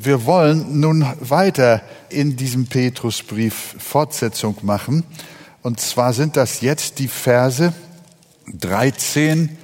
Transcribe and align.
Wir 0.00 0.26
wollen 0.26 0.78
nun 0.78 1.04
weiter 1.18 1.82
in 2.08 2.36
diesem 2.36 2.68
Petrusbrief 2.68 3.74
Fortsetzung 3.80 4.54
machen. 4.62 5.02
Und 5.62 5.80
zwar 5.80 6.12
sind 6.12 6.36
das 6.36 6.60
jetzt 6.60 7.00
die 7.00 7.08
Verse 7.08 7.72
13 8.46 9.58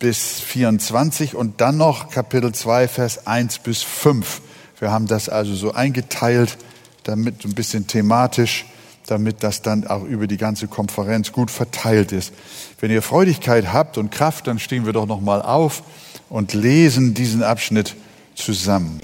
bis 0.00 0.40
24 0.40 1.36
und 1.36 1.60
dann 1.60 1.76
noch 1.76 2.10
Kapitel 2.10 2.52
2, 2.52 2.88
Vers 2.88 3.28
1 3.28 3.60
bis 3.60 3.84
5. 3.84 4.42
Wir 4.80 4.90
haben 4.90 5.06
das 5.06 5.28
also 5.28 5.54
so 5.54 5.72
eingeteilt, 5.72 6.58
damit 7.04 7.44
ein 7.44 7.54
bisschen 7.54 7.86
thematisch, 7.86 8.64
damit 9.06 9.44
das 9.44 9.62
dann 9.62 9.86
auch 9.86 10.02
über 10.02 10.26
die 10.26 10.38
ganze 10.38 10.66
Konferenz 10.66 11.30
gut 11.30 11.52
verteilt 11.52 12.10
ist. 12.10 12.32
Wenn 12.80 12.90
ihr 12.90 13.00
Freudigkeit 13.00 13.72
habt 13.72 13.96
und 13.96 14.10
Kraft, 14.10 14.48
dann 14.48 14.58
stehen 14.58 14.86
wir 14.86 14.92
doch 14.92 15.06
noch 15.06 15.20
mal 15.20 15.40
auf 15.40 15.84
und 16.28 16.52
lesen 16.52 17.14
diesen 17.14 17.44
Abschnitt 17.44 17.94
zusammen. 18.34 19.00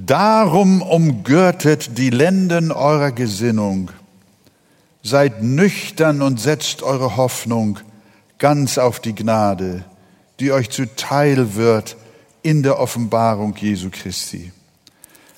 Darum 0.00 0.80
umgürtet 0.80 1.98
die 1.98 2.10
Lenden 2.10 2.70
eurer 2.70 3.10
Gesinnung. 3.10 3.90
Seid 5.02 5.42
nüchtern 5.42 6.22
und 6.22 6.38
setzt 6.38 6.84
eure 6.84 7.16
Hoffnung 7.16 7.80
ganz 8.38 8.78
auf 8.78 9.00
die 9.00 9.16
Gnade, 9.16 9.84
die 10.38 10.52
euch 10.52 10.70
zuteil 10.70 11.56
wird 11.56 11.96
in 12.42 12.62
der 12.62 12.78
Offenbarung 12.78 13.56
Jesu 13.56 13.88
Christi. 13.90 14.52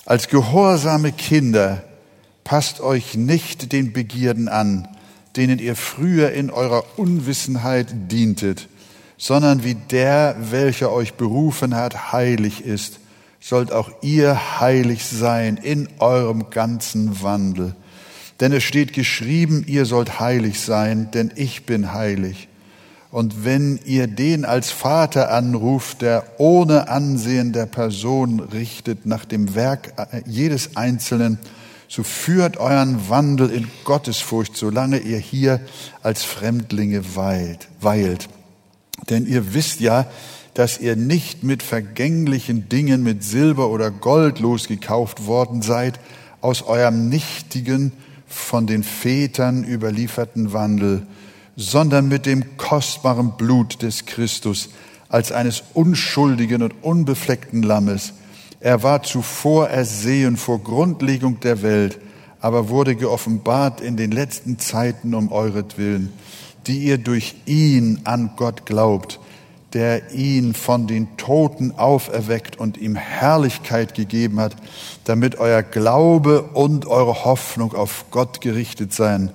Als 0.05 0.29
gehorsame 0.29 1.13
Kinder 1.13 1.83
passt 2.45 2.83
euch 2.83 3.15
nicht 3.15 3.73
den 3.73 3.95
Begierden 3.95 4.51
an, 4.51 4.87
denen 5.37 5.59
ihr 5.59 5.75
früher 5.75 6.33
in 6.33 6.51
eurer 6.51 6.85
Unwissenheit 6.99 7.89
dientet, 8.13 8.69
sondern 9.17 9.65
wie 9.65 9.75
der, 9.75 10.37
welcher 10.39 10.93
euch 10.93 11.15
berufen 11.15 11.75
hat, 11.75 12.13
heilig 12.13 12.63
ist 12.63 13.00
sollt 13.41 13.73
auch 13.73 13.91
ihr 14.03 14.61
heilig 14.61 15.05
sein 15.05 15.57
in 15.57 15.89
eurem 15.99 16.51
ganzen 16.51 17.23
Wandel. 17.23 17.75
Denn 18.39 18.53
es 18.53 18.63
steht 18.63 18.93
geschrieben, 18.93 19.65
ihr 19.67 19.87
sollt 19.87 20.21
heilig 20.21 20.61
sein, 20.61 21.11
denn 21.11 21.33
ich 21.35 21.67
bin 21.67 21.93
heilig. 21.93 22.49
Und 23.11 23.45
wenn 23.45 23.81
ihr 23.85 24.07
den 24.07 24.45
als 24.45 24.71
Vater 24.71 25.33
anruft, 25.33 26.03
der 26.03 26.25
ohne 26.39 26.89
Ansehen 26.89 27.53
der 27.53 27.67
Person 27.67 28.41
richtet 28.41 29.05
nach 29.05 29.25
dem 29.25 29.55
Werk 29.55 29.95
jedes 30.27 30.77
Einzelnen, 30.77 31.39
so 31.89 32.05
führt 32.05 32.59
euren 32.59 33.09
Wandel 33.09 33.51
in 33.51 33.67
Gottesfurcht, 33.83 34.57
solange 34.57 34.99
ihr 34.99 35.19
hier 35.19 35.61
als 36.03 36.23
Fremdlinge 36.23 37.17
weilt. 37.17 37.69
weilt. 37.81 38.29
Denn 39.09 39.27
ihr 39.27 39.55
wisst 39.55 39.81
ja, 39.81 40.07
dass 40.61 40.79
ihr 40.79 40.95
nicht 40.95 41.43
mit 41.43 41.63
vergänglichen 41.63 42.69
Dingen, 42.69 43.03
mit 43.03 43.25
Silber 43.25 43.71
oder 43.71 43.91
Gold 43.91 44.41
losgekauft 44.41 45.25
worden 45.25 45.63
seid, 45.63 45.99
aus 46.43 46.61
eurem 46.61 47.09
nichtigen, 47.09 47.93
von 48.27 48.67
den 48.67 48.83
Vätern 48.83 49.65
überlieferten 49.65 50.53
Wandel, 50.53 51.07
sondern 51.57 52.09
mit 52.09 52.27
dem 52.27 52.59
kostbaren 52.59 53.39
Blut 53.39 53.81
des 53.81 54.05
Christus 54.05 54.69
als 55.09 55.33
eines 55.33 55.63
unschuldigen 55.73 56.63
und 56.63 56.75
unbefleckten 56.83 57.63
Lammes. 57.63 58.13
Er 58.61 58.83
war 58.83 59.03
zuvor 59.03 59.71
ersehen 59.71 60.37
vor 60.37 60.63
Grundlegung 60.63 61.41
der 61.41 61.63
Welt, 61.63 61.99
aber 62.39 62.69
wurde 62.69 62.97
geoffenbart 62.97 63.81
in 63.81 63.97
den 63.97 64.11
letzten 64.11 64.59
Zeiten 64.59 65.15
um 65.15 65.33
euretwillen, 65.33 66.11
die 66.67 66.81
ihr 66.81 66.99
durch 66.99 67.35
ihn 67.47 68.01
an 68.05 68.33
Gott 68.37 68.67
glaubt, 68.67 69.21
der 69.73 70.13
ihn 70.13 70.55
von 70.55 70.87
den 70.87 71.17
Toten 71.17 71.73
auferweckt 71.77 72.59
und 72.59 72.77
ihm 72.77 72.97
Herrlichkeit 72.97 73.95
gegeben 73.95 74.41
hat, 74.41 74.57
damit 75.05 75.39
euer 75.39 75.63
Glaube 75.63 76.43
und 76.43 76.87
eure 76.87 77.25
Hoffnung 77.25 77.75
auf 77.75 78.07
Gott 78.11 78.41
gerichtet 78.41 78.93
seien. 78.93 79.31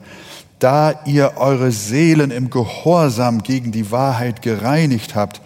Da 0.60 1.02
ihr 1.06 1.34
eure 1.38 1.72
Seelen 1.72 2.32
im 2.32 2.50
Gehorsam 2.50 3.44
gegen 3.44 3.72
die 3.72 3.92
Wahrheit 3.92 4.42
gereinigt 4.42 5.16
habt, 5.16 5.42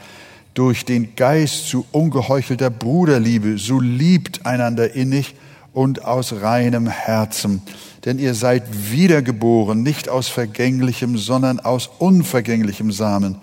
durch 0.54 0.86
den 0.86 1.16
Geist 1.16 1.68
zu 1.68 1.86
ungeheuchelter 1.92 2.70
Bruderliebe, 2.70 3.58
so 3.58 3.80
liebt 3.80 4.46
einander 4.46 4.94
innig 4.96 5.36
und 5.74 6.06
aus 6.06 6.42
reinem 6.42 6.88
Herzen. 6.88 7.62
Denn 8.06 8.18
ihr 8.18 8.34
seid 8.34 8.64
wiedergeboren, 8.92 9.84
nicht 9.84 10.10
aus 10.10 10.28
vergänglichem, 10.28 11.18
sondern 11.18 11.60
aus 11.60 11.90
unvergänglichem 12.00 12.92
Samen 12.92 13.38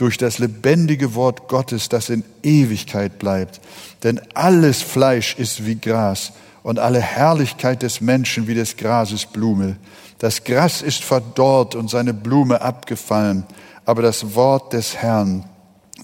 durch 0.00 0.16
das 0.16 0.38
lebendige 0.38 1.14
Wort 1.14 1.46
Gottes, 1.48 1.90
das 1.90 2.08
in 2.08 2.24
Ewigkeit 2.42 3.18
bleibt. 3.18 3.60
Denn 4.02 4.18
alles 4.32 4.80
Fleisch 4.80 5.34
ist 5.36 5.66
wie 5.66 5.76
Gras 5.76 6.32
und 6.62 6.78
alle 6.78 7.00
Herrlichkeit 7.00 7.82
des 7.82 8.00
Menschen 8.00 8.46
wie 8.46 8.54
des 8.54 8.78
Grases 8.78 9.26
Blume. 9.26 9.76
Das 10.18 10.44
Gras 10.44 10.80
ist 10.80 11.04
verdorrt 11.04 11.74
und 11.74 11.90
seine 11.90 12.14
Blume 12.14 12.62
abgefallen, 12.62 13.44
aber 13.84 14.00
das 14.00 14.34
Wort 14.34 14.72
des 14.72 14.96
Herrn 14.96 15.44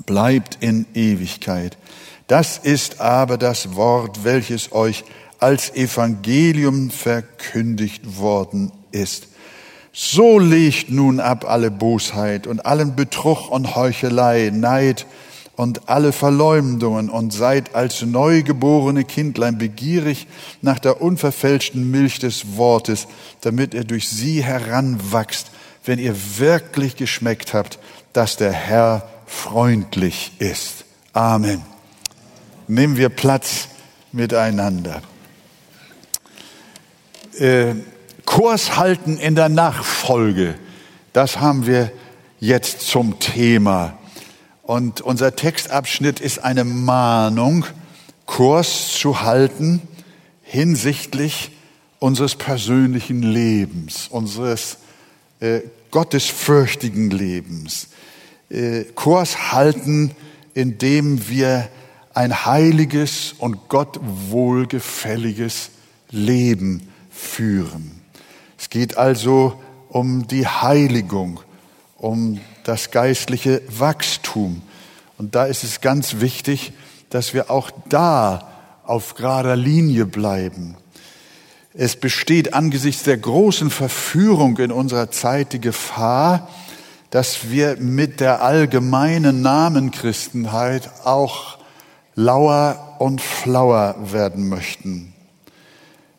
bleibt 0.05 0.59
in 0.61 0.85
Ewigkeit. 0.93 1.79
Das 2.27 2.59
ist 2.59 3.01
aber 3.01 3.39
das 3.39 3.77
Wort, 3.77 4.25
welches 4.25 4.73
euch 4.73 5.05
als 5.39 5.75
Evangelium 5.75 6.91
verkündigt 6.91 8.19
worden 8.19 8.73
ist. 8.91 9.29
So 9.99 10.39
legt 10.39 10.91
nun 10.91 11.21
ab 11.21 11.47
alle 11.49 11.71
Bosheit 11.71 12.47
und 12.47 12.67
allen 12.67 12.97
Betrug 12.97 13.51
und 13.51 13.77
Heuchelei, 13.77 14.51
Neid 14.53 15.07
und 15.57 15.89
alle 15.89 16.13
Verleumdungen 16.13 17.09
und 17.09 17.33
seid 17.33 17.75
als 17.75 18.03
neugeborene 18.03 19.05
Kindlein 19.05 19.57
begierig 19.57 20.27
nach 20.61 20.79
der 20.79 21.01
unverfälschten 21.01 21.91
Milch 21.91 22.19
des 22.19 22.59
Wortes, 22.59 23.09
damit 23.41 23.73
ihr 23.73 23.85
durch 23.85 24.11
sie 24.11 24.45
heranwachst, 24.45 25.51
wenn 25.87 25.99
ihr 25.99 26.15
wirklich 26.37 26.97
geschmeckt 26.97 27.55
habt, 27.55 27.79
dass 28.13 28.37
der 28.37 28.53
Herr 28.53 29.09
freundlich 29.25 30.33
ist. 30.39 30.85
Amen. 31.15 31.63
Nehmen 32.69 32.99
wir 32.99 33.09
Platz 33.09 33.69
miteinander. 34.13 35.01
Äh, 37.39 37.77
Kurs 38.27 38.77
halten 38.77 39.17
in 39.17 39.35
der 39.35 39.49
Nachfolge, 39.49 40.57
das 41.15 41.41
haben 41.41 41.67
wir 41.67 41.91
jetzt 42.39 42.83
zum 42.83 43.19
Thema. 43.19 43.97
Und 44.63 45.01
unser 45.01 45.35
Textabschnitt 45.35 46.21
ist 46.21 46.41
eine 46.41 46.65
Mahnung, 46.65 47.65
Kurs 48.27 48.93
zu 48.93 49.23
halten 49.23 49.81
hinsichtlich 50.43 51.53
unseres 51.99 52.35
persönlichen 52.35 53.23
Lebens, 53.23 54.09
unseres 54.09 54.79
äh, 55.41 55.61
gottesfürchtigen 55.91 57.11
Lebens. 57.11 57.89
Äh, 58.51 58.85
Kurs 58.95 59.53
halten, 59.53 60.13
indem 60.55 61.29
wir 61.29 61.69
ein 62.13 62.45
heiliges 62.45 63.35
und 63.39 63.69
Gott 63.69 63.99
wohlgefälliges 64.03 65.71
Leben 66.11 66.89
führen. 67.11 67.96
Es 68.59 68.71
geht 68.71 68.97
also 68.97 69.61
um 69.89 70.27
die 70.27 70.47
Heiligung, 70.47 71.41
um 71.99 72.41
das 72.65 72.91
geistliche 72.91 73.63
Wachstum. 73.69 74.63
Und 75.19 75.35
da 75.35 75.47
ist 75.47 75.65
es 75.65 75.81
ganz 75.81 76.21
wichtig, 76.21 76.73
dass 77.11 77.35
wir 77.35 77.51
auch 77.51 77.71
da 77.89 78.49
auf 78.85 79.15
gerader 79.15 79.57
Linie 79.57 80.07
bleiben. 80.07 80.77
Es 81.75 81.97
besteht 81.97 82.55
angesichts 82.55 83.03
der 83.03 83.19
großen 83.19 83.71
Verführung 83.71 84.57
in 84.59 84.73
unserer 84.73 85.11
Zeit 85.11 85.53
die 85.53 85.61
Gefahr, 85.61 86.49
dass 87.11 87.51
wir 87.51 87.77
mit 87.77 88.21
der 88.21 88.43
allgemeinen 88.43 89.43
Namenchristenheit 89.43 90.91
auch 91.05 91.59
lauer 92.15 92.97
und 92.99 93.21
flauer 93.21 93.97
werden 94.13 94.49
möchten. 94.49 95.13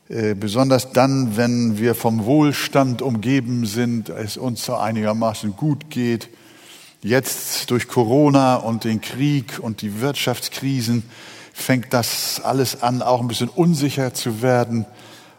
Äh, 0.10 0.36
besonders 0.36 0.94
dann, 0.94 1.36
wenn 1.36 1.80
wir 1.80 1.94
vom 1.94 2.26
Wohlstand 2.26 3.02
umgeben 3.02 3.66
sind, 3.66 4.08
es 4.08 4.38
uns 4.38 4.64
so 4.64 4.76
einigermaßen 4.76 5.58
gut 5.58 5.90
geht. 5.90 6.30
Jetzt 7.02 7.70
durch 7.72 7.90
Corona 7.90 8.56
und 8.56 8.86
den 8.86 9.02
Krieg 9.02 9.60
und 9.62 9.82
die 9.82 10.00
Wirtschaftskrisen 10.00 11.04
fängt 11.54 11.92
das 11.92 12.40
alles 12.42 12.82
an, 12.82 13.02
auch 13.02 13.20
ein 13.20 13.28
bisschen 13.28 13.50
unsicher 13.50 14.14
zu 14.14 14.42
werden. 14.42 14.86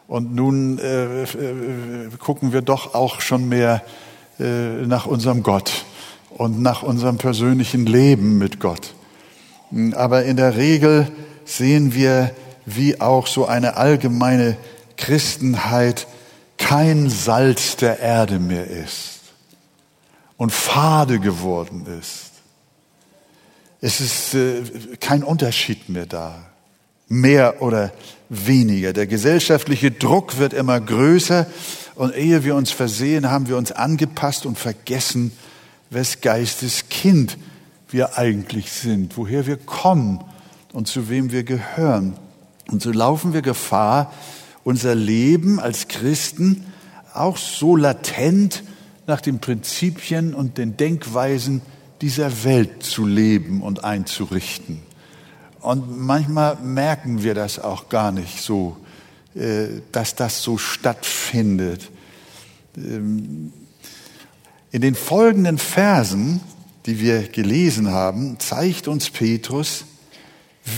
Und 0.06 0.35
nun 0.35 0.79
äh, 0.79 1.23
äh, 1.23 1.26
gucken 2.19 2.53
wir 2.53 2.61
doch 2.61 2.94
auch 2.94 3.23
schon 3.23 3.49
mehr 3.49 3.82
äh, 4.38 4.85
nach 4.87 5.06
unserem 5.06 5.43
Gott 5.43 5.87
und 6.31 6.61
nach 6.61 6.82
unserem 6.82 7.17
persönlichen 7.17 7.87
Leben 7.87 8.37
mit 8.37 8.61
Gott. 8.61 8.94
Aber 9.94 10.25
in 10.25 10.37
der 10.37 10.56
Regel 10.56 11.11
sehen 11.47 11.94
wir 11.94 12.32
wie 12.76 13.00
auch 13.00 13.26
so 13.26 13.47
eine 13.47 13.76
allgemeine 13.76 14.56
Christenheit 14.97 16.06
kein 16.56 17.09
Salz 17.09 17.76
der 17.76 18.00
Erde 18.00 18.38
mehr 18.38 18.67
ist 18.67 19.20
und 20.37 20.53
fade 20.53 21.20
geworden 21.20 21.87
ist. 22.00 22.32
Es 23.81 24.00
ist 24.00 24.35
äh, 24.35 24.62
kein 25.00 25.23
Unterschied 25.23 25.88
mehr 25.88 26.06
da. 26.06 26.49
mehr 27.09 27.62
oder 27.62 27.93
weniger. 28.29 28.93
Der 28.93 29.06
gesellschaftliche 29.06 29.91
Druck 29.91 30.38
wird 30.38 30.53
immer 30.53 30.81
größer 30.81 31.47
und 31.94 32.15
ehe 32.15 32.44
wir 32.44 32.55
uns 32.55 32.70
versehen, 32.70 33.31
haben 33.31 33.49
wir 33.49 33.56
uns 33.56 33.73
angepasst 33.73 34.47
und 34.47 34.59
vergessen, 34.59 35.32
wes 35.91 36.20
Geistes 36.20 36.88
Kind 36.91 37.38
wir 37.91 38.19
eigentlich 38.19 38.70
sind, 38.70 39.17
woher 39.17 39.47
wir 39.47 39.56
kommen 39.56 40.23
und 40.73 40.87
zu 40.87 41.09
wem 41.09 41.32
wir 41.32 41.43
gehören. 41.43 42.15
Und 42.70 42.82
so 42.82 42.93
laufen 42.93 43.32
wir 43.32 43.43
Gefahr, 43.43 44.12
unser 44.62 44.94
Leben 44.94 45.59
als 45.59 45.88
Christen 45.88 46.65
auch 47.15 47.37
so 47.37 47.75
latent 47.75 48.62
nach 49.06 49.20
den 49.20 49.41
Prinzipien 49.41 50.35
und 50.35 50.59
den 50.59 50.76
Denkweisen 50.76 51.62
dieser 52.03 52.44
Welt 52.44 52.82
zu 52.82 53.06
leben 53.06 53.62
und 53.62 53.85
einzurichten. 53.85 54.82
Und 55.61 55.99
manchmal 55.99 56.56
merken 56.56 57.23
wir 57.23 57.35
das 57.35 57.59
auch 57.59 57.88
gar 57.88 58.12
nicht 58.12 58.43
so, 58.43 58.76
äh, 59.35 59.81
dass 59.91 60.15
das 60.15 60.43
so 60.43 60.59
stattfindet. 60.59 61.91
Ähm, 62.76 63.53
in 64.70 64.82
den 64.82 64.94
folgenden 64.94 65.59
Versen, 65.59 66.41
die 66.87 67.00
wir 67.00 67.26
gelesen 67.29 67.91
haben, 67.91 68.38
zeigt 68.38 68.87
uns 68.87 69.11
Petrus, 69.11 69.85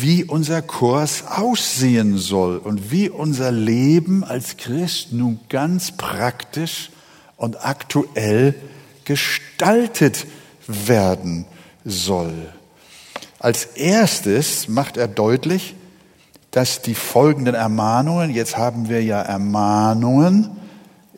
wie 0.01 0.25
unser 0.25 0.63
Kurs 0.63 1.25
aussehen 1.27 2.19
soll 2.19 2.59
und 2.59 2.91
wie 2.91 3.09
unser 3.09 3.51
Leben 3.51 4.25
als 4.25 4.57
Christ 4.57 5.13
nun 5.13 5.41
ganz 5.49 5.93
praktisch 5.93 6.91
und 7.37 7.65
aktuell 7.65 8.55
gestaltet 9.05 10.27
werden 10.67 11.47
soll. 11.85 12.33
Als 13.39 13.65
erstes 13.65 14.69
macht 14.69 14.97
er 14.97 15.09
deutlich, 15.09 15.75
dass 16.51 16.83
die 16.83 16.95
folgenden 16.95 17.55
Ermahnungen, 17.55 18.31
jetzt 18.31 18.57
haben 18.57 18.89
wir 18.89 19.03
ja 19.03 19.21
Ermahnungen, 19.23 20.51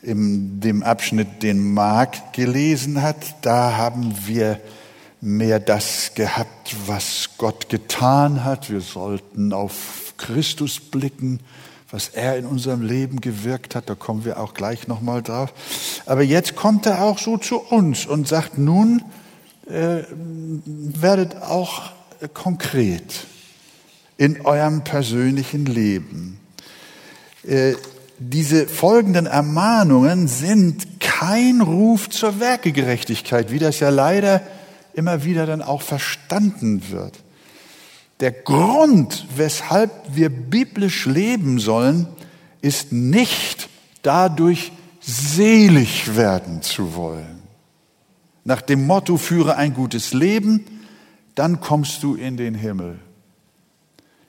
in 0.01 0.59
dem 0.59 0.83
Abschnitt, 0.83 1.43
den 1.43 1.73
Mark 1.73 2.33
gelesen 2.33 3.01
hat, 3.01 3.17
da 3.41 3.77
haben 3.77 4.13
wir 4.25 4.59
mehr 5.23 5.61
das 5.61 6.11
gehabt, 6.15 6.75
was 6.85 7.29
Gott 7.37 7.69
getan 7.69 8.43
hat. 8.43 8.69
Wir 8.69 8.81
sollten 8.81 9.53
auf 9.53 10.13
Christus 10.17 10.81
blicken, 10.81 11.39
was 11.89 12.09
er 12.09 12.37
in 12.37 12.45
unserem 12.45 12.81
Leben 12.81 13.21
gewirkt 13.21 13.73
hat. 13.73 13.89
Da 13.89 13.95
kommen 13.95 14.25
wir 14.25 14.37
auch 14.37 14.53
gleich 14.53 14.89
nochmal 14.89 15.21
drauf. 15.21 15.53
Aber 16.05 16.23
jetzt 16.23 16.57
kommt 16.57 16.85
er 16.85 17.03
auch 17.03 17.19
so 17.19 17.37
zu 17.37 17.57
uns 17.59 18.05
und 18.05 18.27
sagt, 18.27 18.57
nun 18.57 19.01
äh, 19.69 20.03
werdet 20.65 21.37
auch 21.41 21.91
konkret 22.33 23.25
in 24.17 24.41
eurem 24.41 24.83
persönlichen 24.83 25.65
Leben. 25.65 26.37
Äh, 27.47 27.75
diese 28.19 28.67
folgenden 28.67 29.25
Ermahnungen 29.25 30.27
sind 30.27 30.99
kein 30.99 31.61
Ruf 31.61 32.09
zur 32.09 32.41
Werkegerechtigkeit, 32.41 33.51
wie 33.51 33.59
das 33.59 33.79
ja 33.79 33.89
leider 33.89 34.41
immer 34.93 35.23
wieder 35.23 35.45
dann 35.45 35.61
auch 35.61 35.81
verstanden 35.81 36.83
wird. 36.89 37.19
Der 38.19 38.31
Grund, 38.31 39.25
weshalb 39.35 39.91
wir 40.15 40.29
biblisch 40.29 41.05
leben 41.05 41.59
sollen, 41.59 42.07
ist 42.61 42.91
nicht 42.91 43.69
dadurch 44.01 44.71
selig 45.01 46.15
werden 46.15 46.61
zu 46.61 46.95
wollen. 46.95 47.41
Nach 48.45 48.61
dem 48.61 48.85
Motto, 48.85 49.17
führe 49.17 49.55
ein 49.55 49.73
gutes 49.73 50.13
Leben, 50.13 50.65
dann 51.35 51.59
kommst 51.59 52.03
du 52.03 52.15
in 52.15 52.37
den 52.37 52.55
Himmel. 52.55 52.99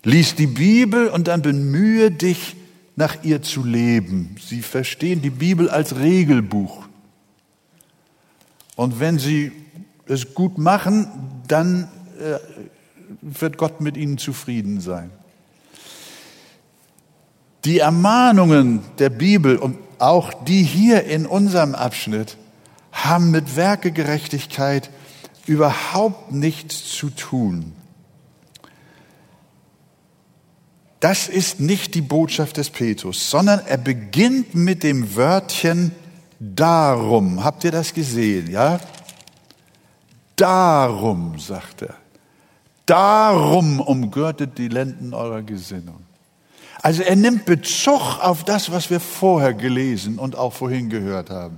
Lies 0.03 0.35
die 0.35 0.47
Bibel 0.47 1.09
und 1.09 1.29
dann 1.29 1.43
bemühe 1.43 2.11
dich, 2.11 2.57
nach 2.97 3.25
ihr 3.25 3.43
zu 3.43 3.65
leben. 3.65 4.37
Sie 4.41 4.63
verstehen 4.63 5.21
die 5.21 5.31
Bibel 5.31 5.69
als 5.69 5.97
Regelbuch. 5.97 6.87
Und 8.77 9.01
wenn 9.01 9.19
Sie 9.19 9.53
es 10.07 10.35
gut 10.35 10.59
machen, 10.59 11.09
dann 11.49 11.89
äh, 12.19 12.39
wird 13.21 13.59
Gott 13.59 13.81
mit 13.81 13.97
ihnen 13.97 14.19
zufrieden 14.19 14.81
sein. 14.81 15.11
Die 17.65 17.79
Ermahnungen 17.79 18.81
der 18.99 19.11
Bibel 19.11 19.57
und 19.57 19.79
auch 19.99 20.33
die 20.45 20.63
hier 20.63 21.05
in 21.05 21.25
unserem 21.25 21.75
Abschnitt 21.75 22.37
haben 22.93 23.31
mit 23.31 23.57
Werkegerechtigkeit 23.57 24.91
überhaupt 25.47 26.33
nichts 26.33 26.91
zu 26.91 27.11
tun. 27.11 27.73
Das 31.01 31.29
ist 31.29 31.61
nicht 31.61 31.95
die 31.95 32.01
Botschaft 32.01 32.57
des 32.57 32.71
Petrus, 32.71 33.31
sondern 33.31 33.61
er 33.67 33.77
beginnt 33.77 34.55
mit 34.55 34.83
dem 34.83 35.17
Wörtchen 35.17 35.93
darum. 36.41 37.45
Habt 37.45 37.65
ihr 37.65 37.73
das 37.73 37.93
gesehen, 37.93 38.51
ja? 38.51 38.81
Darum, 40.37 41.39
sagt 41.39 41.83
er, 41.83 41.95
darum 42.87 43.81
umgürtet 43.81 44.59
die 44.59 44.69
Lenden 44.69 45.15
eurer 45.15 45.43
Gesinnung. 45.43 46.05
Also 46.83 47.03
er 47.03 47.17
nimmt 47.17 47.47
Bezug 47.47 48.19
auf 48.21 48.45
das, 48.45 48.71
was 48.71 48.91
wir 48.91 49.01
vorher 49.01 49.55
gelesen 49.55 50.19
und 50.19 50.37
auch 50.37 50.53
vorhin 50.53 50.91
gehört 50.91 51.31
haben. 51.31 51.57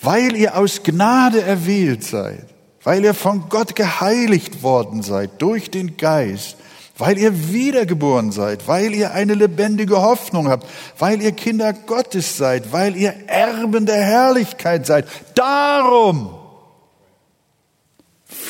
Weil 0.00 0.34
ihr 0.34 0.58
aus 0.58 0.82
Gnade 0.82 1.40
erwählt 1.42 2.02
seid, 2.02 2.46
weil 2.82 3.04
ihr 3.04 3.14
von 3.14 3.48
Gott 3.48 3.76
geheiligt 3.76 4.62
worden 4.62 5.02
seid 5.02 5.40
durch 5.40 5.70
den 5.70 5.96
Geist, 5.96 6.56
weil 6.98 7.16
ihr 7.18 7.52
wiedergeboren 7.52 8.32
seid, 8.32 8.66
weil 8.68 8.94
ihr 8.94 9.12
eine 9.12 9.34
lebendige 9.34 10.02
Hoffnung 10.02 10.48
habt, 10.48 10.66
weil 10.98 11.22
ihr 11.22 11.32
Kinder 11.32 11.72
Gottes 11.72 12.36
seid, 12.36 12.72
weil 12.72 12.96
ihr 12.96 13.14
Erben 13.28 13.86
der 13.86 14.02
Herrlichkeit 14.02 14.86
seid. 14.86 15.06
Darum 15.34 16.30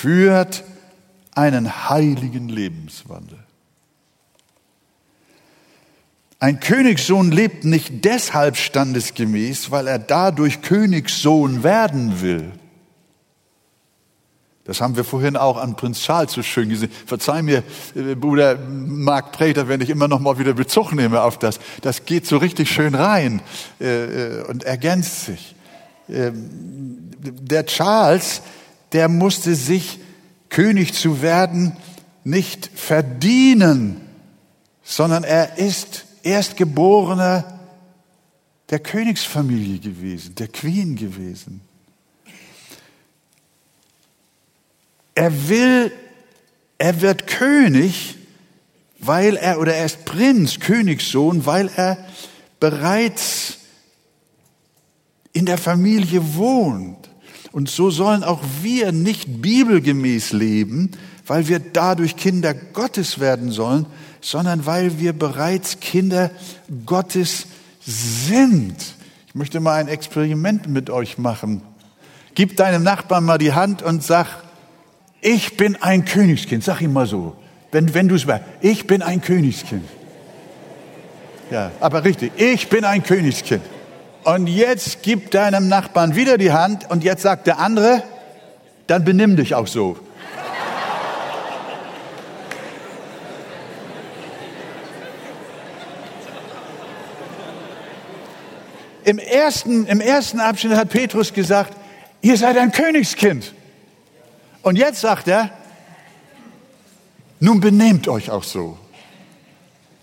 führt 0.05 0.65
einen 1.35 1.89
heiligen 1.89 2.51
Lebenswandel. 2.51 3.39
Ein 6.39 6.61
Königssohn 6.61 7.31
lebt 7.31 7.65
nicht 7.65 8.05
deshalb 8.05 8.59
standesgemäß, 8.59 9.71
weil 9.71 9.87
er 9.87 9.99
dadurch 9.99 10.61
Königssohn 10.61 11.63
werden 11.63 12.21
will. 12.21 12.53
Das 14.65 14.83
haben 14.83 14.95
wir 14.95 15.05
vorhin 15.05 15.39
auch 15.39 15.57
an 15.57 15.75
Prinz 15.75 16.01
Charles 16.01 16.33
so 16.33 16.43
schön 16.43 16.69
gesehen. 16.69 16.91
Verzeih 17.07 17.41
mir, 17.41 17.63
äh, 17.95 18.15
Bruder 18.15 18.59
Mark 18.59 19.33
Präter, 19.33 19.69
wenn 19.69 19.81
ich 19.81 19.89
immer 19.89 20.09
noch 20.09 20.21
mal 20.21 20.39
wieder 20.39 20.53
Bezug 20.53 20.93
nehme 20.93 21.23
auf 21.23 21.39
das. 21.39 21.59
Das 21.81 22.05
geht 22.05 22.27
so 22.27 22.37
richtig 22.37 22.71
schön 22.71 22.95
rein 22.95 23.41
äh, 23.81 24.41
äh, 24.41 24.43
und 24.43 24.65
ergänzt 24.65 25.25
sich. 25.25 25.55
Ähm, 26.11 27.09
der 27.23 27.65
Charles, 27.65 28.43
der 28.95 29.09
musste 29.09 29.55
sich 29.55 29.99
König 30.49 30.95
zu 30.95 31.21
werden 31.21 31.77
nicht 32.23 32.71
verdienen, 32.75 34.01
sondern 34.83 35.25
er 35.25 35.59
ist 35.59 36.07
Erstgeborener 36.23 37.61
der 38.71 38.79
Königsfamilie 38.79 39.81
gewesen, 39.81 40.37
der 40.37 40.49
Queen 40.49 40.97
gewesen. 40.97 41.61
Er 45.15 45.49
will, 45.49 45.93
er 46.79 47.01
wird 47.01 47.27
König, 47.27 48.17
weil 48.99 49.37
er, 49.37 49.61
oder 49.61 49.75
er 49.75 49.87
ist 49.87 50.05
Prinz, 50.05 50.61
Königssohn, 50.61 51.45
weil 51.45 51.69
er 51.77 51.99
bereits 52.59 53.59
in 55.33 55.47
der 55.47 55.59
Familie 55.59 56.35
wohnt. 56.37 57.11
Und 57.55 57.71
so 57.71 57.89
sollen 57.89 58.25
auch 58.25 58.41
wir 58.63 58.91
nicht 58.91 59.41
bibelgemäß 59.41 60.33
leben, 60.33 60.91
weil 61.25 61.47
wir 61.47 61.61
dadurch 61.61 62.17
Kinder 62.17 62.53
Gottes 62.53 63.21
werden 63.21 63.53
sollen, 63.53 63.87
sondern 64.21 64.67
weil 64.67 64.99
wir 64.99 65.13
bereits 65.13 65.79
Kinder 65.79 66.33
Gottes 66.85 67.47
sind. 67.87 68.75
Ich 69.29 69.37
möchte 69.37 69.61
mal 69.61 69.75
ein 69.75 69.87
Experiment 69.87 70.67
mit 70.67 70.91
euch 70.91 71.17
machen. 71.17 71.63
Gib 72.35 72.57
deinem 72.57 72.83
Nachbarn 72.83 73.25
mal 73.25 73.39
die 73.39 73.53
Hand 73.53 73.83
und 73.83 74.03
sag, 74.03 74.27
ich 75.21 75.57
bin 75.57 75.77
ein 75.81 76.05
Königskind. 76.05 76.65
Sag 76.65 76.81
ihm 76.81 76.93
mal 76.93 77.07
so, 77.07 77.37
wenn, 77.71 77.95
wenn 77.95 78.09
du 78.09 78.17
es 78.17 78.27
weißt. 78.27 78.43
Ich 78.63 78.89
bin 78.89 79.01
ein 79.01 79.21
Königskind. 79.21 79.85
Ja, 81.53 81.71
aber 81.79 82.03
richtig, 82.03 82.33
ich 82.37 82.69
bin 82.69 82.85
ein 82.85 83.05
Königskind. 83.05 83.63
Und 84.25 84.47
jetzt 84.47 85.03
gib 85.03 85.31
deinem 85.31 85.69
Nachbarn 85.69 86.17
wieder 86.17 86.39
die 86.39 86.51
Hand 86.51 86.91
und 86.91 87.05
jetzt 87.05 87.23
sagt 87.23 87.47
der 87.47 87.59
andere, 87.59 88.03
dann 88.87 89.05
benimm 89.05 89.37
dich 89.37 89.55
auch 89.55 89.67
so. 89.67 89.99
Im 99.05 99.19
ersten, 99.19 99.87
Im 99.87 100.01
ersten 100.01 100.41
Abschnitt 100.41 100.77
hat 100.77 100.89
Petrus 100.89 101.35
gesagt, 101.35 101.77
ihr 102.23 102.39
seid 102.39 102.57
ein 102.57 102.73
Königskind. 102.73 103.53
Und 104.63 104.77
jetzt 104.77 105.03
sagt 105.03 105.29
er, 105.29 105.51
Nun 107.41 107.61
benehmt 107.61 108.09
euch 108.09 108.31
auch 108.31 108.45
so. 108.45 108.79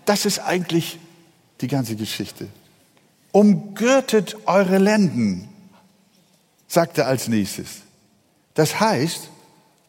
Das 0.04 0.26
ist 0.26 0.38
eigentlich 0.38 1.00
die 1.60 1.66
ganze 1.66 1.96
Geschichte. 1.96 2.48
Umgürtet 3.32 4.36
eure 4.46 4.78
Lenden, 4.78 5.48
sagt 6.68 6.98
er 6.98 7.06
als 7.06 7.28
nächstes. 7.28 7.80
Das 8.54 8.78
heißt, 8.78 9.30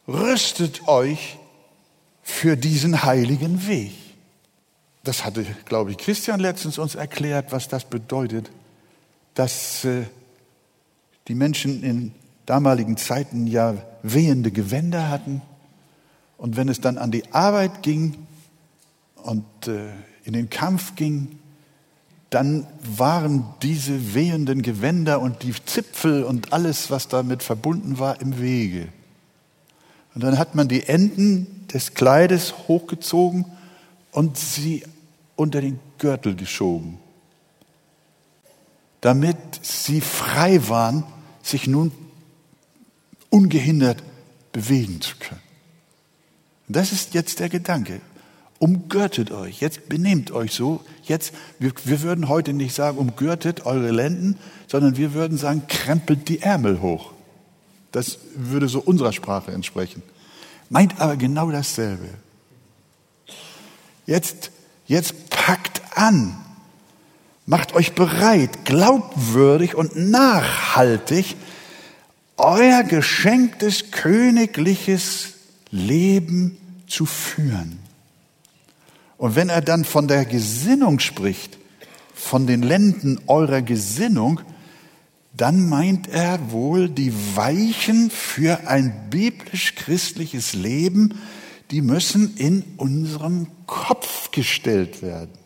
rüstet 0.08 0.88
euch 0.88 1.38
für 2.22 2.56
diesen 2.56 3.04
heiligen 3.04 3.66
Weg. 3.66 3.92
Das 5.02 5.24
hatte, 5.24 5.44
glaube 5.66 5.90
ich, 5.90 5.98
Christian 5.98 6.40
letztens 6.40 6.78
uns 6.78 6.94
erklärt, 6.94 7.52
was 7.52 7.68
das 7.68 7.84
bedeutet, 7.84 8.50
dass 9.34 9.84
äh, 9.84 10.04
die 11.28 11.34
Menschen 11.34 11.82
in 11.82 12.12
damaligen 12.46 12.96
Zeiten 12.96 13.46
ja 13.46 13.74
wehende 14.02 14.50
Gewänder 14.50 15.10
hatten. 15.10 15.42
Und 16.38 16.56
wenn 16.56 16.68
es 16.68 16.80
dann 16.80 16.98
an 16.98 17.10
die 17.10 17.32
Arbeit 17.32 17.82
ging 17.82 18.26
und 19.22 19.44
äh, 19.68 19.88
in 20.24 20.32
den 20.32 20.48
Kampf 20.48 20.94
ging, 20.96 21.38
dann 22.34 22.66
waren 22.82 23.44
diese 23.62 24.14
wehenden 24.14 24.62
Gewänder 24.62 25.20
und 25.20 25.44
die 25.44 25.54
Zipfel 25.64 26.24
und 26.24 26.52
alles, 26.52 26.90
was 26.90 27.06
damit 27.06 27.44
verbunden 27.44 28.00
war, 28.00 28.20
im 28.20 28.40
Wege. 28.40 28.88
Und 30.14 30.24
dann 30.24 30.36
hat 30.36 30.56
man 30.56 30.66
die 30.66 30.82
Enden 30.82 31.66
des 31.72 31.94
Kleides 31.94 32.54
hochgezogen 32.66 33.44
und 34.10 34.36
sie 34.36 34.82
unter 35.36 35.60
den 35.60 35.78
Gürtel 35.98 36.34
geschoben, 36.34 36.98
damit 39.00 39.36
sie 39.62 40.00
frei 40.00 40.68
waren, 40.68 41.04
sich 41.40 41.68
nun 41.68 41.92
ungehindert 43.30 44.02
bewegen 44.52 45.00
zu 45.00 45.14
können. 45.20 45.40
Das 46.66 46.90
ist 46.90 47.14
jetzt 47.14 47.38
der 47.38 47.48
Gedanke. 47.48 48.00
Umgürtet 48.58 49.30
euch, 49.30 49.60
jetzt 49.60 49.88
benehmt 49.88 50.32
euch 50.32 50.52
so. 50.52 50.80
Jetzt, 51.06 51.32
wir, 51.58 51.72
wir 51.84 52.02
würden 52.02 52.28
heute 52.28 52.52
nicht 52.52 52.74
sagen, 52.74 52.98
umgürtet 52.98 53.66
eure 53.66 53.90
Lenden, 53.90 54.38
sondern 54.66 54.96
wir 54.96 55.14
würden 55.14 55.38
sagen, 55.38 55.62
krempelt 55.68 56.28
die 56.28 56.40
Ärmel 56.40 56.80
hoch. 56.80 57.12
Das 57.92 58.18
würde 58.34 58.68
so 58.68 58.80
unserer 58.80 59.12
Sprache 59.12 59.52
entsprechen. 59.52 60.02
Meint 60.68 61.00
aber 61.00 61.16
genau 61.16 61.50
dasselbe. 61.50 62.08
Jetzt, 64.06 64.50
jetzt 64.86 65.30
packt 65.30 65.82
an. 65.94 66.36
Macht 67.46 67.74
euch 67.74 67.94
bereit, 67.94 68.64
glaubwürdig 68.64 69.74
und 69.74 69.96
nachhaltig 69.96 71.36
euer 72.36 72.82
geschenktes 72.82 73.90
königliches 73.90 75.34
Leben 75.70 76.56
zu 76.86 77.06
führen. 77.06 77.83
Und 79.24 79.36
wenn 79.36 79.48
er 79.48 79.62
dann 79.62 79.86
von 79.86 80.06
der 80.06 80.26
Gesinnung 80.26 81.00
spricht, 81.00 81.56
von 82.12 82.46
den 82.46 82.62
Lenden 82.62 83.18
eurer 83.26 83.62
Gesinnung, 83.62 84.42
dann 85.34 85.66
meint 85.66 86.08
er 86.08 86.52
wohl 86.52 86.90
die 86.90 87.10
Weichen 87.34 88.10
für 88.10 88.68
ein 88.68 89.08
biblisch-christliches 89.08 90.52
Leben, 90.52 91.14
die 91.70 91.80
müssen 91.80 92.36
in 92.36 92.64
unserem 92.76 93.46
Kopf 93.64 94.30
gestellt 94.30 95.00
werden, 95.00 95.38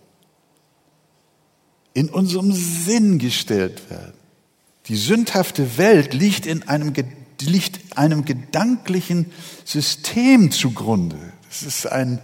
in 1.95 2.09
unserem 2.09 2.51
Sinn 2.51 3.21
gestellt 3.21 3.89
werden. 3.91 4.15
Die 4.87 4.97
sündhafte 4.97 5.79
Welt 5.79 6.15
liegt 6.15 6.47
in 6.47 6.67
einem, 6.67 6.93
liegt 7.43 7.97
einem 7.97 8.25
gedanklichen 8.25 9.27
System 9.65 10.51
zugrunde. 10.51 11.33
Das 11.49 11.63
ist 11.63 11.87
ein 11.87 12.21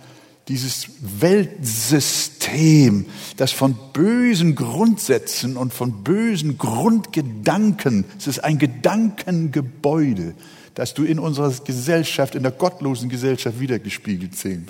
dieses 0.48 0.88
Weltsystem, 1.00 3.06
das 3.36 3.52
von 3.52 3.76
bösen 3.92 4.54
Grundsätzen 4.54 5.56
und 5.56 5.72
von 5.72 6.04
bösen 6.04 6.58
Grundgedanken, 6.58 8.04
es 8.18 8.26
ist 8.26 8.44
ein 8.44 8.58
Gedankengebäude, 8.58 10.34
das 10.74 10.92
du 10.92 11.04
in 11.04 11.18
unserer 11.18 11.50
Gesellschaft, 11.64 12.34
in 12.34 12.42
der 12.42 12.52
gottlosen 12.52 13.08
Gesellschaft 13.08 13.60
wiedergespiegelt 13.60 14.36
sehen 14.36 14.68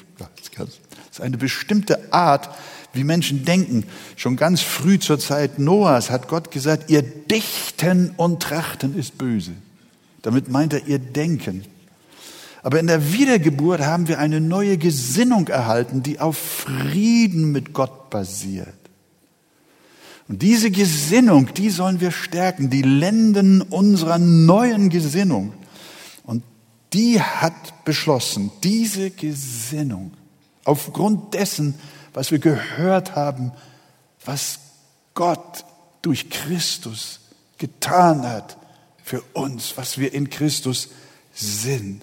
kannst. 0.54 0.80
Es 1.10 1.18
ist 1.18 1.24
eine 1.24 1.38
bestimmte 1.38 2.12
Art, 2.12 2.50
wie 2.92 3.04
Menschen 3.04 3.44
denken. 3.44 3.84
Schon 4.16 4.36
ganz 4.36 4.60
früh 4.60 5.00
zur 5.00 5.18
Zeit 5.18 5.58
Noahs 5.58 6.10
hat 6.10 6.28
Gott 6.28 6.50
gesagt, 6.50 6.90
ihr 6.90 7.02
Dichten 7.02 8.12
und 8.16 8.42
Trachten 8.42 8.96
ist 8.96 9.18
böse. 9.18 9.52
Damit 10.22 10.48
meint 10.48 10.72
er 10.72 10.86
ihr 10.86 10.98
Denken. 10.98 11.64
Aber 12.64 12.80
in 12.80 12.86
der 12.86 13.12
Wiedergeburt 13.12 13.82
haben 13.82 14.08
wir 14.08 14.18
eine 14.18 14.40
neue 14.40 14.78
Gesinnung 14.78 15.48
erhalten, 15.48 16.02
die 16.02 16.18
auf 16.18 16.38
Frieden 16.38 17.52
mit 17.52 17.74
Gott 17.74 18.08
basiert. 18.08 18.74
Und 20.28 20.40
diese 20.40 20.70
Gesinnung, 20.70 21.52
die 21.52 21.68
sollen 21.68 22.00
wir 22.00 22.10
stärken, 22.10 22.70
die 22.70 22.80
Lenden 22.80 23.60
unserer 23.60 24.16
neuen 24.16 24.88
Gesinnung. 24.88 25.52
Und 26.24 26.42
die 26.94 27.20
hat 27.20 27.84
beschlossen, 27.84 28.50
diese 28.62 29.10
Gesinnung, 29.10 30.12
aufgrund 30.64 31.34
dessen, 31.34 31.74
was 32.14 32.30
wir 32.30 32.38
gehört 32.38 33.14
haben, 33.14 33.52
was 34.24 34.58
Gott 35.12 35.66
durch 36.00 36.30
Christus 36.30 37.20
getan 37.58 38.22
hat 38.22 38.56
für 39.02 39.20
uns, 39.34 39.76
was 39.76 39.98
wir 39.98 40.14
in 40.14 40.30
Christus 40.30 40.88
sind. 41.34 42.00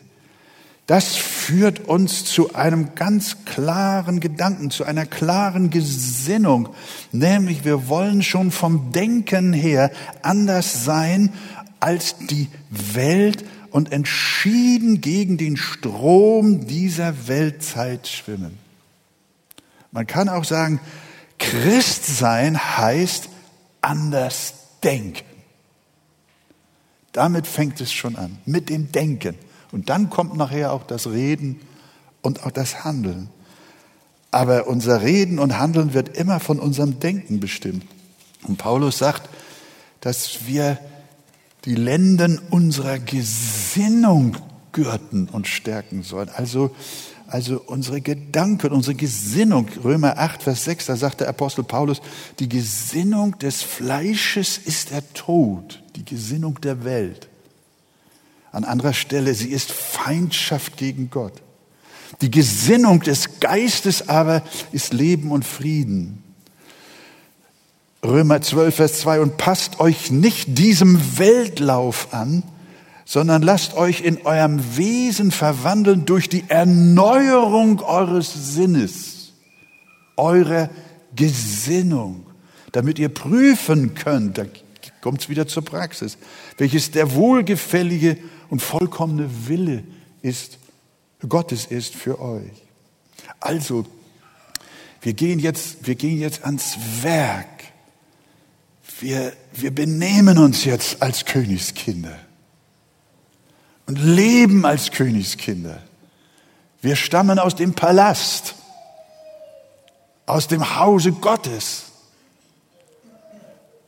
Das 0.92 1.16
führt 1.16 1.88
uns 1.88 2.26
zu 2.26 2.54
einem 2.54 2.96
ganz 2.96 3.46
klaren 3.46 4.20
Gedanken, 4.20 4.72
zu 4.72 4.84
einer 4.84 5.06
klaren 5.06 5.70
Gesinnung, 5.70 6.68
nämlich 7.14 7.64
wir 7.64 7.88
wollen 7.88 8.22
schon 8.24 8.52
vom 8.52 8.92
Denken 8.92 9.54
her 9.54 9.92
anders 10.22 10.84
sein 10.84 11.32
als 11.80 12.18
die 12.18 12.50
Welt 12.70 13.46
und 13.70 13.94
entschieden 13.94 15.00
gegen 15.00 15.38
den 15.38 15.56
Strom 15.56 16.68
dieser 16.68 17.26
Weltzeit 17.30 18.10
schwimmen. 18.10 18.58
Man 19.94 20.08
kann 20.08 20.28
auch 20.28 20.44
sagen, 20.44 20.82
Christsein 21.40 22.60
heißt 22.60 23.30
anders 23.80 24.56
denken. 24.84 25.24
Damit 27.14 27.48
fängt 27.48 27.80
es 27.80 27.94
schon 27.94 28.18
an, 28.18 28.40
mit 28.46 28.68
dem 28.68 28.92
Denken. 28.92 29.38
Und 29.72 29.90
dann 29.90 30.10
kommt 30.10 30.36
nachher 30.36 30.74
auch 30.74 30.84
das 30.84 31.08
Reden 31.08 31.60
und 32.22 32.46
auch 32.46 32.52
das 32.52 32.84
Handeln. 32.84 33.30
Aber 34.32 34.68
unser 34.68 35.02
Reden 35.02 35.40
und 35.40 35.58
Handeln 35.60 35.94
wird 35.94 36.18
immer 36.18 36.40
von 36.40 36.60
unserem 36.60 37.00
Denken 37.00 37.40
bestimmt. 37.40 37.86
Und 38.48 38.58
Paulus 38.58 38.98
sagt, 38.98 39.30
dass 40.00 40.48
wir 40.48 40.80
die 41.66 41.76
Lenden 41.76 42.40
unserer 42.50 42.98
Gesinnung 42.98 44.38
gürten 44.72 45.28
und 45.32 45.48
stärken 45.48 46.02
sollen. 46.04 46.30
Also, 46.30 46.72
also 47.28 47.62
unsere 47.66 48.02
Gedanken, 48.02 48.72
unsere 48.72 48.96
Gesinnung. 48.96 49.68
Römer 49.84 50.18
8, 50.18 50.44
Vers 50.44 50.64
6, 50.64 50.86
da 50.88 50.96
sagt 50.96 51.22
der 51.22 51.30
Apostel 51.30 51.64
Paulus, 51.64 52.02
die 52.40 52.50
Gesinnung 52.50 53.38
des 53.40 53.62
Fleisches 53.62 54.58
ist 54.58 54.92
der 54.92 55.14
Tod, 55.14 55.84
die 55.96 56.06
Gesinnung 56.06 56.60
der 56.62 56.84
Welt. 56.84 57.28
An 58.52 58.64
anderer 58.66 58.94
Stelle, 58.94 59.34
sie 59.34 59.50
ist 59.50 59.72
Feindschaft 59.72 60.78
gegen 60.78 61.10
Gott. 61.10 61.42
Die 62.20 62.30
Gesinnung 62.30 63.00
des 63.02 63.40
Geistes 63.40 64.10
aber 64.10 64.44
ist 64.72 64.94
Leben 64.94 65.32
und 65.32 65.46
Frieden. 65.46 66.22
Römer 68.04 68.42
12, 68.42 68.76
Vers 68.76 69.00
2, 69.02 69.22
und 69.22 69.38
passt 69.38 69.80
euch 69.80 70.12
nicht 70.12 70.58
diesem 70.58 71.18
Weltlauf 71.18 72.14
an, 72.14 72.44
sondern 73.06 73.42
lasst 73.42 73.76
euch 73.76 74.02
in 74.02 74.26
eurem 74.26 74.78
Wesen 74.78 75.32
verwandeln 75.32 76.06
durch 76.06 76.28
die 76.28 76.44
Erneuerung 76.48 77.80
eures 77.82 78.34
Sinnes, 78.56 79.34
eurer 80.18 80.70
Gesinnung, 81.16 82.26
damit 82.72 83.00
ihr 83.00 83.10
prüfen 83.10 83.96
könnt, 83.96 84.38
da 84.38 84.46
kommt 85.02 85.22
es 85.22 85.30
wieder 85.30 85.48
zur 85.48 85.64
Praxis, 85.64 86.18
welches 86.58 86.92
der 86.92 87.14
wohlgefällige 87.14 88.18
und 88.52 88.62
vollkommene 88.62 89.48
Wille 89.48 89.84
ist, 90.22 90.60
Gottes 91.28 91.66
ist 91.66 91.96
für 91.96 92.20
euch. 92.20 92.52
Also, 93.40 93.86
wir 95.00 95.14
gehen 95.14 95.40
jetzt, 95.40 95.88
wir 95.88 95.96
gehen 95.96 96.20
jetzt 96.20 96.44
ans 96.44 96.78
Werk. 97.02 97.48
Wir, 99.00 99.34
wir 99.54 99.74
benehmen 99.74 100.38
uns 100.38 100.66
jetzt 100.66 101.02
als 101.02 101.26
Königskinder 101.26 102.20
und 103.88 103.98
leben 103.98 104.66
als 104.66 104.92
Königskinder. 104.92 105.82
Wir 106.82 106.98
stammen 106.98 107.40
aus 107.40 107.56
dem 107.56 107.74
Palast, 107.74 108.56
aus 110.26 110.50
dem 110.50 110.76
Hause 110.76 111.14
Gottes. 111.14 111.86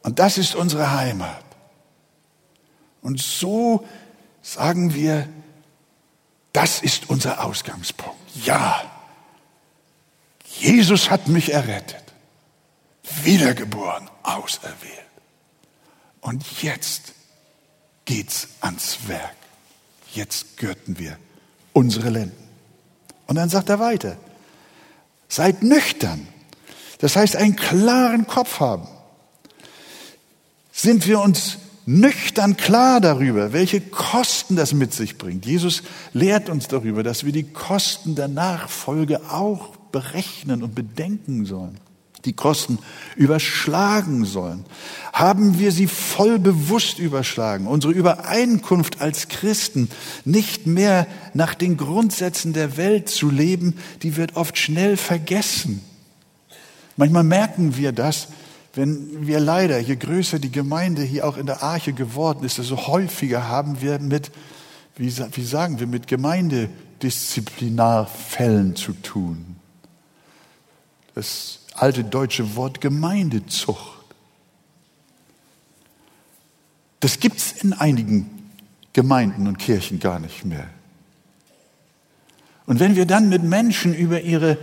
Und 0.04 0.20
das 0.20 0.38
ist 0.38 0.56
unsere 0.56 0.92
Heimat. 0.92 1.44
Und 3.02 3.20
so 3.20 3.86
sagen 4.44 4.94
wir, 4.94 5.28
das 6.52 6.82
ist 6.82 7.10
unser 7.10 7.44
Ausgangspunkt. 7.44 8.20
Ja, 8.46 8.84
Jesus 10.60 11.10
hat 11.10 11.28
mich 11.28 11.52
errettet, 11.52 12.04
wiedergeboren, 13.24 14.08
auserwählt. 14.22 15.00
Und 16.22 16.62
jetzt 16.62 17.14
geht's 18.06 18.50
ans 18.62 19.08
Werk. 19.08 19.36
Jetzt 20.14 20.58
gürten 20.58 21.00
wir 21.00 21.18
unsere 21.74 22.10
Lenden. 22.10 22.48
Und 23.26 23.36
dann 23.36 23.50
sagt 23.50 23.70
er 23.70 23.80
weiter, 23.80 24.18
seid 25.28 25.64
nüchtern. 25.64 26.28
Das 27.00 27.16
heißt, 27.16 27.36
einen 27.36 27.56
klaren 27.56 28.28
Kopf 28.28 28.60
haben. 28.60 28.88
Sind 30.72 31.08
wir 31.08 31.20
uns 31.20 31.58
nüchtern 31.86 32.58
klar 32.58 33.02
darüber, 33.02 33.54
welche 33.54 33.82
Kosten 33.82 34.56
das 34.56 34.74
mit 34.74 34.94
sich 34.94 35.18
bringt. 35.18 35.46
Jesus 35.46 35.84
lehrt 36.14 36.50
uns 36.50 36.68
darüber, 36.68 37.04
dass 37.04 37.26
wir 37.26 37.32
die 37.32 37.44
Kosten 37.44 38.16
der 38.16 38.28
Nachfolge 38.28 39.22
auch 39.32 39.76
berechnen 39.92 40.64
und 40.64 40.76
bedenken 40.76 41.46
sollen 41.46 41.78
die 42.26 42.34
Kosten 42.34 42.80
überschlagen 43.16 44.26
sollen. 44.26 44.66
Haben 45.12 45.60
wir 45.60 45.72
sie 45.72 45.88
voll 45.88 46.40
bewusst 46.40 47.00
überschlagen, 47.00 47.68
unsere 47.68 47.94
Übereinkunft 47.94 49.02
als 49.02 49.28
Christen 49.28 49.90
nicht 50.26 50.66
mehr 50.68 51.08
nach 51.34 51.54
den 51.54 51.78
Grundsätzen 51.78 52.54
der 52.54 52.78
Welt 52.78 53.10
zu 53.10 53.30
leben, 53.30 53.76
die 54.02 54.16
wird 54.16 54.36
oft 54.36 54.58
schnell 54.58 54.98
vergessen. 54.98 55.84
Manchmal 56.96 57.24
merken 57.24 57.76
wir 57.76 57.92
das, 57.92 58.28
wenn 58.74 59.26
wir 59.28 59.40
leider, 59.40 59.80
je 59.80 59.96
größer 59.96 60.40
die 60.40 60.52
Gemeinde 60.52 61.04
hier 61.04 61.28
auch 61.28 61.38
in 61.38 61.46
der 61.46 61.62
Arche 61.62 61.94
geworden 61.94 62.44
ist, 62.44 62.58
desto 62.58 62.88
häufiger 62.88 63.48
haben 63.48 63.82
wir 63.82 64.00
mit, 64.00 64.32
wie, 64.96 65.12
sagen 65.12 65.80
wir, 65.80 65.86
mit 65.86 66.08
Gemeindedisziplinarfällen 66.08 68.76
zu 68.76 68.94
tun. 68.94 69.58
Das 71.14 71.60
alte 71.76 72.04
deutsche 72.04 72.56
Wort 72.56 72.82
Gemeindezucht. 72.82 74.00
Das 77.00 77.20
gibt 77.20 77.38
es 77.38 77.52
in 77.64 77.74
einigen 77.74 78.50
Gemeinden 78.94 79.46
und 79.48 79.60
Kirchen 79.60 80.00
gar 80.00 80.18
nicht 80.20 80.46
mehr. 80.46 80.68
Und 82.66 82.80
wenn 82.80 82.96
wir 82.96 83.06
dann 83.06 83.30
mit 83.30 83.44
Menschen 83.44 83.94
über 83.94 84.22
ihre 84.22 84.58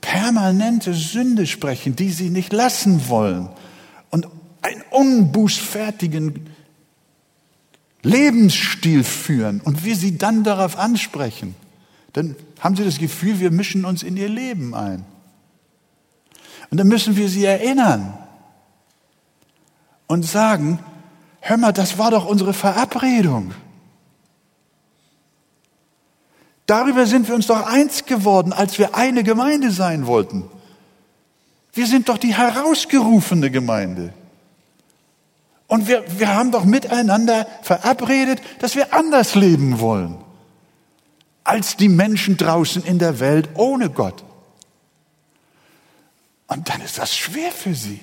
permanente 0.00 0.94
Sünde 0.94 1.46
sprechen, 1.46 1.96
die 1.96 2.10
sie 2.10 2.30
nicht 2.30 2.52
lassen 2.52 3.08
wollen 3.08 3.48
und 4.10 4.26
einen 4.62 4.82
unbußfertigen 4.90 6.50
Lebensstil 8.02 9.04
führen 9.04 9.60
und 9.60 9.84
wir 9.84 9.96
sie 9.96 10.16
dann 10.16 10.42
darauf 10.44 10.78
ansprechen, 10.78 11.54
dann 12.12 12.34
haben 12.58 12.76
sie 12.76 12.84
das 12.84 12.98
Gefühl, 12.98 13.40
wir 13.40 13.50
mischen 13.50 13.84
uns 13.84 14.02
in 14.02 14.16
ihr 14.16 14.28
Leben 14.28 14.74
ein. 14.74 15.04
Und 16.70 16.78
dann 16.78 16.88
müssen 16.88 17.16
wir 17.16 17.28
sie 17.28 17.44
erinnern 17.44 18.14
und 20.06 20.24
sagen, 20.24 20.78
hör 21.40 21.56
mal, 21.56 21.72
das 21.72 21.98
war 21.98 22.10
doch 22.10 22.26
unsere 22.26 22.52
Verabredung. 22.52 23.52
Darüber 26.70 27.04
sind 27.04 27.26
wir 27.26 27.34
uns 27.34 27.48
doch 27.48 27.66
eins 27.66 28.06
geworden, 28.06 28.52
als 28.52 28.78
wir 28.78 28.94
eine 28.94 29.24
Gemeinde 29.24 29.72
sein 29.72 30.06
wollten. 30.06 30.48
Wir 31.72 31.84
sind 31.84 32.08
doch 32.08 32.16
die 32.16 32.36
herausgerufene 32.36 33.50
Gemeinde. 33.50 34.14
Und 35.66 35.88
wir, 35.88 36.04
wir 36.20 36.32
haben 36.32 36.52
doch 36.52 36.64
miteinander 36.64 37.48
verabredet, 37.62 38.40
dass 38.60 38.76
wir 38.76 38.94
anders 38.94 39.34
leben 39.34 39.80
wollen 39.80 40.16
als 41.42 41.76
die 41.76 41.88
Menschen 41.88 42.36
draußen 42.36 42.84
in 42.84 43.00
der 43.00 43.18
Welt 43.18 43.48
ohne 43.54 43.90
Gott. 43.90 44.22
Und 46.46 46.68
dann 46.68 46.82
ist 46.82 46.98
das 46.98 47.16
schwer 47.16 47.50
für 47.50 47.74
sie, 47.74 47.98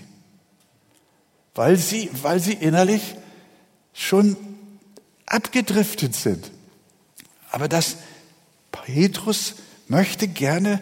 weil 1.55 1.77
sie, 1.77 2.09
weil 2.21 2.41
sie 2.41 2.51
innerlich 2.51 3.15
schon 3.93 4.35
abgedriftet 5.25 6.15
sind. 6.15 6.51
Aber 7.49 7.69
das 7.69 7.95
Petrus 8.71 9.55
möchte 9.87 10.27
gerne 10.27 10.79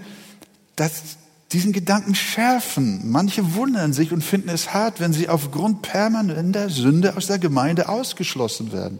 das, 0.76 1.18
diesen 1.52 1.74
Gedanken 1.74 2.16
schärfen. 2.16 3.10
Manche 3.12 3.56
wundern 3.56 3.94
sich 3.94 4.12
und 4.12 4.24
finden 4.24 4.50
es 4.50 4.74
hart, 4.74 5.00
wenn 5.00 5.14
sie 5.14 5.30
aufgrund 5.30 5.82
permanenter 5.82 6.70
Sünde 6.70 7.16
aus 7.16 7.28
der 7.28 7.40
Gemeinde 7.40 7.90
ausgeschlossen 7.90 8.72
werden. 8.72 9.00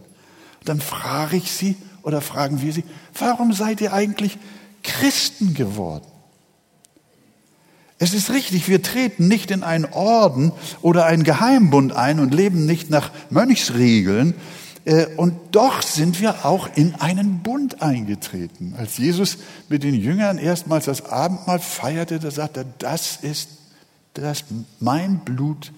Dann 0.64 0.80
frage 0.80 1.36
ich 1.36 1.52
sie 1.52 1.76
oder 2.02 2.20
fragen 2.20 2.62
wir 2.62 2.72
sie, 2.72 2.84
warum 3.18 3.52
seid 3.52 3.80
ihr 3.80 3.92
eigentlich 3.92 4.38
Christen 4.82 5.54
geworden? 5.54 6.06
Es 7.98 8.12
ist 8.12 8.30
richtig, 8.30 8.68
wir 8.68 8.82
treten 8.82 9.26
nicht 9.26 9.50
in 9.50 9.62
einen 9.62 9.86
Orden 9.86 10.52
oder 10.82 11.06
einen 11.06 11.24
Geheimbund 11.24 11.92
ein 11.92 12.20
und 12.20 12.34
leben 12.34 12.66
nicht 12.66 12.90
nach 12.90 13.10
Mönchsregeln. 13.30 14.34
Äh, 14.86 15.06
und 15.16 15.34
doch 15.50 15.82
sind 15.82 16.20
wir 16.20 16.46
auch 16.46 16.68
in 16.76 16.94
einen 16.94 17.40
Bund 17.42 17.82
eingetreten. 17.82 18.74
Als 18.78 18.96
Jesus 18.96 19.38
mit 19.68 19.82
den 19.82 19.94
Jüngern 19.94 20.38
erstmals 20.38 20.86
das 20.86 21.04
Abendmahl 21.04 21.58
feierte, 21.58 22.18
da 22.18 22.30
sagte 22.30 22.60
er, 22.60 22.66
das 22.78 23.16
ist 23.16 23.50
das 24.14 24.44
mein 24.80 25.18
Blut 25.18 25.72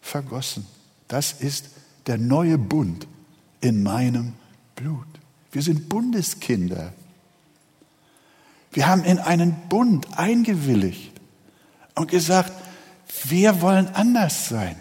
vergossen. 0.00 0.66
Das 1.08 1.32
ist 1.32 1.70
der 2.06 2.18
neue 2.18 2.58
Bund 2.58 3.08
in 3.60 3.82
meinem 3.82 4.34
Blut. 4.76 5.06
Wir 5.50 5.62
sind 5.62 5.88
Bundeskinder. 5.88 6.92
Wir 8.70 8.86
haben 8.86 9.04
in 9.04 9.18
einen 9.18 9.54
Bund 9.68 10.06
eingewilligt 10.16 11.12
und 11.94 12.10
gesagt, 12.10 12.52
wir 13.24 13.60
wollen 13.62 13.88
anders 13.88 14.48
sein. 14.48 14.76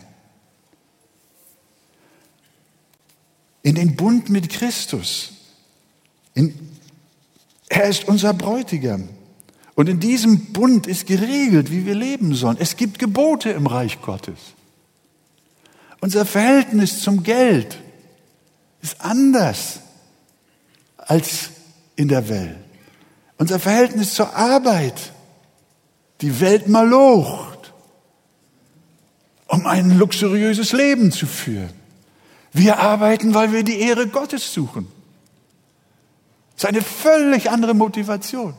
In 3.64 3.76
den 3.76 3.96
Bund 3.96 4.30
mit 4.30 4.50
Christus. 4.50 5.34
In, 6.34 6.54
er 7.70 7.86
ist 7.86 8.08
unser 8.08 8.34
Bräutigam. 8.34 9.10
Und 9.76 9.88
in 9.88 10.00
diesem 10.00 10.54
Bund 10.54 10.88
ist 10.88 11.08
geregelt, 11.08 11.72
wie 11.72 11.86
wir 11.86 11.96
leben 11.96 12.36
sollen. 12.36 12.58
Es 12.60 12.76
gibt 12.76 13.00
Gebote 13.00 13.52
im 13.52 13.68
Reich 13.68 14.02
Gottes. 14.02 14.38
Unser 16.02 16.26
Verhältnis 16.26 17.02
zum 17.02 17.24
Geld 17.24 17.78
ist 18.82 19.00
anders 19.00 19.80
als 20.98 21.52
in 21.96 22.08
der 22.08 22.28
Welt. 22.30 22.58
Unser 23.38 23.60
Verhältnis 23.60 24.14
zur 24.14 24.36
Arbeit 24.36 25.14
die 26.22 26.40
Welt 26.40 26.68
mal 26.68 26.88
locht, 26.88 27.74
um 29.48 29.66
ein 29.66 29.98
luxuriöses 29.98 30.72
Leben 30.72 31.12
zu 31.12 31.26
führen. 31.26 31.81
Wir 32.54 32.80
arbeiten, 32.80 33.34
weil 33.34 33.52
wir 33.52 33.64
die 33.64 33.80
Ehre 33.80 34.08
Gottes 34.08 34.54
suchen. 34.54 34.88
Das 36.56 36.64
ist 36.64 36.70
eine 36.70 36.82
völlig 36.82 37.50
andere 37.50 37.74
Motivation. 37.74 38.54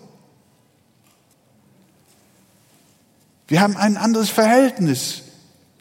Wir 3.49 3.61
haben 3.61 3.77
ein 3.77 3.97
anderes 3.97 4.31
Verhältnis 4.31 5.23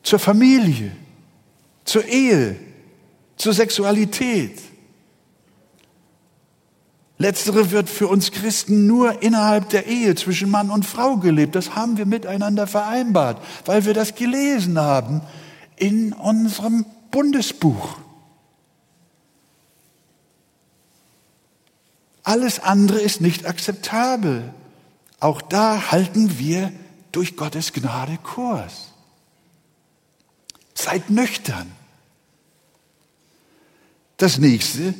zur 0.03 0.19
Familie, 0.19 0.91
zur 1.85 2.05
Ehe, 2.05 2.57
zur 3.37 3.53
Sexualität. 3.53 4.61
Letztere 7.17 7.71
wird 7.71 7.87
für 7.89 8.07
uns 8.07 8.31
Christen 8.31 8.87
nur 8.87 9.21
innerhalb 9.21 9.69
der 9.69 9.85
Ehe 9.87 10.15
zwischen 10.15 10.49
Mann 10.49 10.69
und 10.69 10.85
Frau 10.85 11.17
gelebt. 11.17 11.55
Das 11.55 11.75
haben 11.75 11.97
wir 11.97 12.05
miteinander 12.05 12.67
vereinbart, 12.67 13.41
weil 13.65 13.85
wir 13.85 13.93
das 13.93 14.15
gelesen 14.15 14.79
haben 14.79 15.21
in 15.75 16.13
unserem 16.13 16.85
Bundesbuch. 17.11 17.97
Alles 22.23 22.59
andere 22.59 22.99
ist 23.01 23.21
nicht 23.21 23.45
akzeptabel. 23.45 24.53
Auch 25.19 25.41
da 25.41 25.91
halten 25.91 26.39
wir 26.39 26.71
durch 27.11 27.35
Gottes 27.35 27.73
Gnade 27.73 28.17
Kurs. 28.17 28.91
Seid 30.73 31.09
nüchtern. 31.09 31.71
Das 34.17 34.37
nächste, 34.37 34.93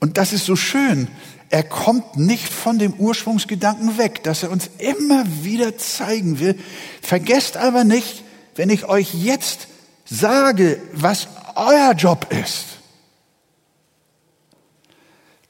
und 0.00 0.18
das 0.18 0.32
ist 0.32 0.46
so 0.46 0.56
schön, 0.56 1.08
er 1.48 1.64
kommt 1.64 2.16
nicht 2.16 2.48
von 2.48 2.78
dem 2.78 2.94
Ursprungsgedanken 2.94 3.98
weg, 3.98 4.22
dass 4.24 4.42
er 4.42 4.50
uns 4.50 4.70
immer 4.78 5.24
wieder 5.42 5.76
zeigen 5.76 6.38
will. 6.38 6.58
Vergesst 7.02 7.56
aber 7.56 7.84
nicht, 7.84 8.24
wenn 8.54 8.70
ich 8.70 8.86
euch 8.86 9.12
jetzt 9.14 9.68
sage, 10.06 10.80
was 10.92 11.28
euer 11.56 11.92
Job 11.92 12.26
ist, 12.32 12.66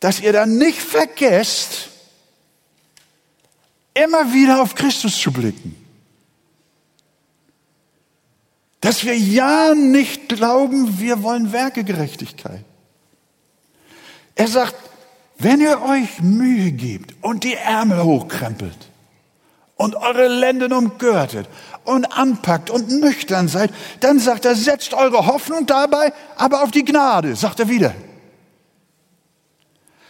dass 0.00 0.20
ihr 0.20 0.32
dann 0.32 0.58
nicht 0.58 0.80
vergesst, 0.80 1.88
immer 3.94 4.32
wieder 4.32 4.62
auf 4.62 4.74
Christus 4.74 5.18
zu 5.20 5.32
blicken. 5.32 5.76
Dass 8.80 9.04
wir 9.04 9.16
ja 9.16 9.74
nicht 9.74 10.28
glauben, 10.28 10.98
wir 10.98 11.22
wollen 11.22 11.52
Werkegerechtigkeit. 11.52 12.64
Er 14.34 14.48
sagt, 14.48 14.74
wenn 15.38 15.60
ihr 15.60 15.80
euch 15.82 16.20
Mühe 16.20 16.72
gebt 16.72 17.14
und 17.22 17.44
die 17.44 17.54
Ärmel 17.54 18.02
hochkrempelt 18.02 18.90
und 19.76 19.96
eure 19.96 20.28
Lenden 20.28 20.72
umgürtet 20.72 21.48
und 21.84 22.06
anpackt 22.06 22.70
und 22.70 22.90
nüchtern 22.90 23.48
seid, 23.48 23.70
dann 24.00 24.18
sagt 24.18 24.44
er, 24.44 24.54
setzt 24.54 24.94
eure 24.94 25.26
Hoffnung 25.26 25.66
dabei, 25.66 26.12
aber 26.36 26.62
auf 26.62 26.70
die 26.70 26.84
Gnade, 26.84 27.36
sagt 27.36 27.60
er 27.60 27.68
wieder. 27.68 27.94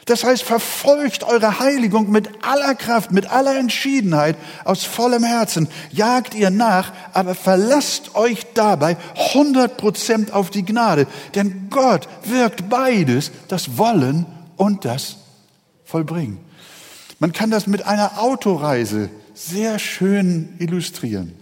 Das 0.07 0.25
heißt, 0.25 0.43
verfolgt 0.43 1.23
eure 1.23 1.61
Heiligung 1.61 2.11
mit 2.11 2.29
aller 2.45 2.75
Kraft, 2.75 3.13
mit 3.13 3.31
aller 3.31 3.57
Entschiedenheit, 3.57 4.37
aus 4.65 4.85
vollem 4.85 5.23
Herzen. 5.23 5.69
Jagt 5.93 6.35
ihr 6.35 6.51
nach, 6.51 6.93
aber 7.13 7.37
verlasst 7.37 8.17
euch 8.17 8.45
dabei 8.55 8.97
100 9.33 9.77
Prozent 9.77 10.33
auf 10.33 10.51
die 10.51 10.65
Gnade. 10.65 11.07
Denn 11.37 11.69
Gott 11.71 12.09
wirkt 12.25 12.69
beides, 12.69 13.31
das 13.47 13.79
Wollen 13.79 14.27
und 14.57 14.85
das 14.85 15.19
Vollbringen. 15.85 16.41
Man 17.21 17.33
kann 17.33 17.53
das 17.53 17.69
mit 17.69 17.87
einer 17.87 18.21
Autoreise 18.21 19.09
sehr 19.35 19.79
schön 19.79 20.57
illustrieren. 20.59 21.42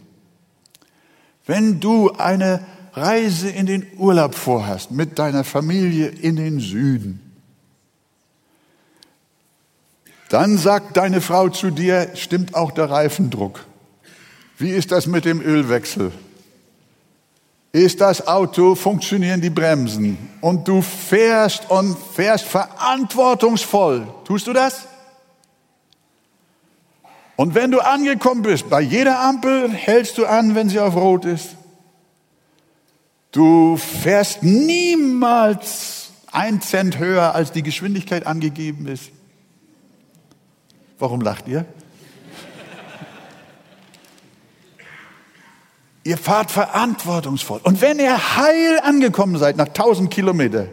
Wenn 1.50 1.80
du 1.80 2.12
eine 2.12 2.64
Reise 2.92 3.50
in 3.50 3.66
den 3.66 3.84
Urlaub 3.96 4.36
vorhast 4.36 4.92
mit 4.92 5.18
deiner 5.18 5.42
Familie 5.42 6.06
in 6.06 6.36
den 6.36 6.60
Süden, 6.60 7.20
dann 10.28 10.58
sagt 10.58 10.96
deine 10.96 11.20
Frau 11.20 11.48
zu 11.48 11.72
dir, 11.72 12.12
stimmt 12.14 12.54
auch 12.54 12.70
der 12.70 12.88
Reifendruck. 12.88 13.66
Wie 14.58 14.70
ist 14.70 14.92
das 14.92 15.08
mit 15.08 15.24
dem 15.24 15.40
Ölwechsel? 15.40 16.12
Ist 17.72 18.00
das 18.00 18.28
Auto, 18.28 18.76
funktionieren 18.76 19.40
die 19.40 19.50
Bremsen? 19.50 20.18
Und 20.40 20.68
du 20.68 20.82
fährst 20.82 21.68
und 21.68 21.96
fährst 22.14 22.44
verantwortungsvoll. 22.44 24.06
Tust 24.22 24.46
du 24.46 24.52
das? 24.52 24.86
Und 27.40 27.54
wenn 27.54 27.70
du 27.70 27.80
angekommen 27.80 28.42
bist, 28.42 28.68
bei 28.68 28.82
jeder 28.82 29.20
Ampel 29.20 29.70
hältst 29.70 30.18
du 30.18 30.26
an, 30.26 30.54
wenn 30.54 30.68
sie 30.68 30.78
auf 30.78 30.94
Rot 30.94 31.24
ist. 31.24 31.56
Du 33.32 33.78
fährst 33.78 34.42
niemals 34.42 36.10
ein 36.32 36.60
Cent 36.60 36.98
höher, 36.98 37.34
als 37.34 37.50
die 37.50 37.62
Geschwindigkeit 37.62 38.26
angegeben 38.26 38.86
ist. 38.86 39.10
Warum 40.98 41.22
lacht 41.22 41.48
ihr? 41.48 41.64
ihr 46.04 46.18
fahrt 46.18 46.50
verantwortungsvoll. 46.50 47.60
Und 47.62 47.80
wenn 47.80 47.98
ihr 48.00 48.36
heil 48.36 48.80
angekommen 48.82 49.38
seid 49.38 49.56
nach 49.56 49.68
1000 49.68 50.10
Kilometern, 50.10 50.68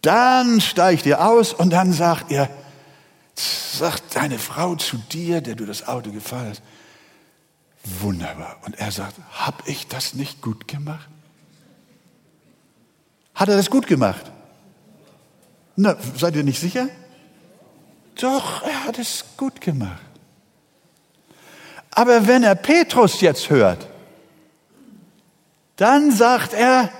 dann 0.00 0.62
steigt 0.62 1.04
ihr 1.04 1.22
aus 1.22 1.52
und 1.52 1.68
dann 1.68 1.92
sagt 1.92 2.30
ihr, 2.30 2.48
sagt 3.36 4.16
deine 4.16 4.38
Frau 4.38 4.76
zu 4.76 4.96
dir, 4.96 5.40
der 5.40 5.54
du 5.54 5.66
das 5.66 5.88
Auto 5.88 6.12
gefahren 6.12 6.50
hast, 6.50 6.62
wunderbar. 8.00 8.58
Und 8.64 8.78
er 8.78 8.92
sagt, 8.92 9.16
hab 9.32 9.66
ich 9.68 9.88
das 9.88 10.14
nicht 10.14 10.40
gut 10.40 10.68
gemacht? 10.68 11.08
Hat 13.34 13.48
er 13.48 13.56
das 13.56 13.70
gut 13.70 13.86
gemacht? 13.86 14.30
Na, 15.76 15.96
seid 16.16 16.36
ihr 16.36 16.44
nicht 16.44 16.60
sicher? 16.60 16.88
Doch, 18.20 18.62
er 18.62 18.84
hat 18.84 18.98
es 18.98 19.24
gut 19.36 19.60
gemacht. 19.60 20.00
Aber 21.90 22.26
wenn 22.26 22.42
er 22.42 22.54
Petrus 22.54 23.20
jetzt 23.20 23.50
hört, 23.50 23.88
dann 25.76 26.12
sagt 26.12 26.52
er, 26.52 26.90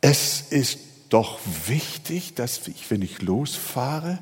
es 0.00 0.40
ist 0.40 0.78
doch 1.08 1.38
wichtig, 1.66 2.34
dass 2.34 2.66
ich, 2.68 2.90
wenn 2.90 3.02
ich 3.02 3.22
losfahre, 3.22 4.18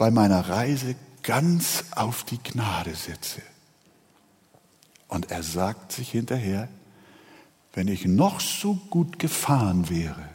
bei 0.00 0.10
meiner 0.10 0.48
Reise 0.48 0.94
ganz 1.22 1.84
auf 1.94 2.24
die 2.24 2.42
Gnade 2.42 2.94
setze. 2.94 3.42
Und 5.08 5.30
er 5.30 5.42
sagt 5.42 5.92
sich 5.92 6.10
hinterher, 6.10 6.68
wenn 7.74 7.86
ich 7.86 8.06
noch 8.06 8.40
so 8.40 8.76
gut 8.88 9.18
gefahren 9.18 9.90
wäre, 9.90 10.30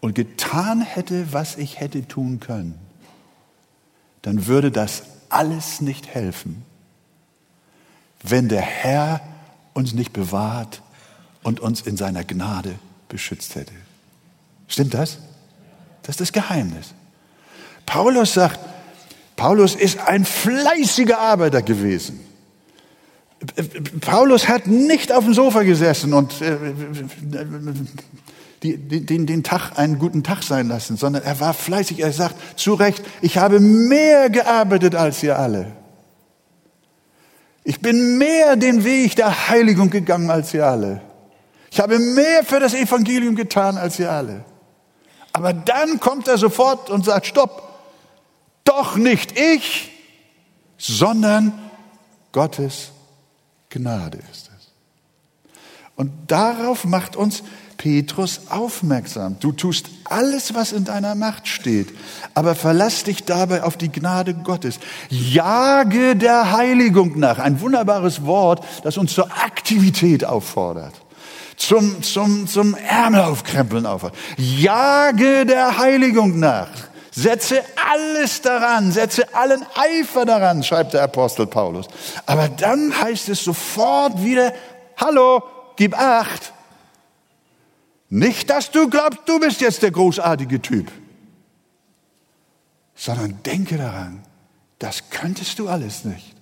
und 0.00 0.16
getan 0.16 0.80
hätte, 0.80 1.32
was 1.32 1.58
ich 1.58 1.78
hätte 1.78 2.08
tun 2.08 2.40
können, 2.40 2.74
dann 4.22 4.48
würde 4.48 4.72
das 4.72 5.04
alles 5.28 5.80
nicht 5.80 6.08
helfen, 6.08 6.64
wenn 8.20 8.48
der 8.48 8.62
Herr 8.62 9.20
uns 9.74 9.92
nicht 9.92 10.12
bewahrt 10.12 10.82
und 11.44 11.60
uns 11.60 11.82
in 11.82 11.96
seiner 11.96 12.24
Gnade 12.24 12.80
beschützt 13.08 13.54
hätte. 13.54 13.74
Stimmt 14.66 14.94
das? 14.94 15.18
Das 16.02 16.14
ist 16.14 16.20
das 16.20 16.32
Geheimnis. 16.32 16.94
Paulus 17.90 18.34
sagt, 18.34 18.60
Paulus 19.34 19.74
ist 19.74 19.98
ein 19.98 20.24
fleißiger 20.24 21.18
Arbeiter 21.18 21.60
gewesen. 21.60 22.20
Paulus 24.00 24.46
hat 24.46 24.68
nicht 24.68 25.10
auf 25.10 25.24
dem 25.24 25.34
Sofa 25.34 25.64
gesessen 25.64 26.12
und 26.12 26.40
äh, 26.40 26.56
den, 28.62 29.26
den 29.26 29.42
Tag 29.42 29.76
einen 29.76 29.98
guten 29.98 30.22
Tag 30.22 30.44
sein 30.44 30.68
lassen, 30.68 30.96
sondern 30.96 31.24
er 31.24 31.40
war 31.40 31.52
fleißig. 31.52 31.98
Er 31.98 32.12
sagt 32.12 32.60
zu 32.60 32.74
Recht, 32.74 33.02
ich 33.22 33.38
habe 33.38 33.58
mehr 33.58 34.30
gearbeitet 34.30 34.94
als 34.94 35.20
ihr 35.24 35.36
alle. 35.36 35.72
Ich 37.64 37.80
bin 37.80 38.18
mehr 38.18 38.54
den 38.54 38.84
Weg 38.84 39.16
der 39.16 39.48
Heiligung 39.48 39.90
gegangen 39.90 40.30
als 40.30 40.54
ihr 40.54 40.64
alle. 40.64 41.00
Ich 41.72 41.80
habe 41.80 41.98
mehr 41.98 42.44
für 42.44 42.60
das 42.60 42.72
Evangelium 42.72 43.34
getan 43.34 43.78
als 43.78 43.98
ihr 43.98 44.12
alle. 44.12 44.44
Aber 45.32 45.52
dann 45.52 45.98
kommt 45.98 46.28
er 46.28 46.38
sofort 46.38 46.88
und 46.88 47.04
sagt, 47.04 47.26
stopp, 47.26 47.69
doch 48.64 48.96
nicht 48.96 49.38
ich, 49.38 49.90
sondern 50.78 51.52
Gottes 52.32 52.92
Gnade 53.68 54.18
ist 54.30 54.50
es. 54.56 54.72
Und 55.96 56.12
darauf 56.28 56.84
macht 56.84 57.16
uns 57.16 57.42
Petrus 57.80 58.42
aufmerksam. 58.50 59.36
Du 59.40 59.52
tust 59.52 59.88
alles, 60.04 60.54
was 60.54 60.72
in 60.72 60.84
deiner 60.84 61.14
Macht 61.14 61.48
steht, 61.48 61.88
aber 62.34 62.54
verlass 62.54 63.04
dich 63.04 63.24
dabei 63.24 63.62
auf 63.62 63.78
die 63.78 63.90
Gnade 63.90 64.34
Gottes. 64.34 64.80
Jage 65.08 66.14
der 66.14 66.52
Heiligung 66.52 67.18
nach. 67.18 67.38
Ein 67.38 67.60
wunderbares 67.62 68.26
Wort, 68.26 68.64
das 68.82 68.98
uns 68.98 69.14
zur 69.14 69.32
Aktivität 69.32 70.26
auffordert. 70.26 70.92
Zum, 71.56 72.02
zum, 72.02 72.46
zum 72.46 72.74
Ärmel 72.74 73.22
aufkrempeln 73.22 73.86
auffordert. 73.86 74.18
Jage 74.36 75.46
der 75.46 75.78
Heiligung 75.78 76.38
nach. 76.38 76.68
Setze 77.10 77.64
alles 77.90 78.40
daran, 78.40 78.92
setze 78.92 79.34
allen 79.34 79.64
Eifer 79.74 80.24
daran, 80.24 80.62
schreibt 80.62 80.94
der 80.94 81.02
Apostel 81.02 81.46
Paulus. 81.46 81.86
Aber 82.26 82.48
dann 82.48 82.98
heißt 83.00 83.28
es 83.28 83.42
sofort 83.42 84.22
wieder, 84.22 84.54
hallo, 84.96 85.42
gib 85.76 85.98
acht, 85.98 86.52
nicht, 88.10 88.50
dass 88.50 88.72
du 88.72 88.90
glaubst, 88.90 89.20
du 89.26 89.38
bist 89.38 89.60
jetzt 89.60 89.82
der 89.82 89.92
großartige 89.92 90.60
Typ, 90.60 90.90
sondern 92.96 93.40
denke 93.44 93.78
daran, 93.78 94.22
das 94.80 95.10
könntest 95.10 95.60
du 95.60 95.68
alles 95.68 96.04
nicht, 96.04 96.34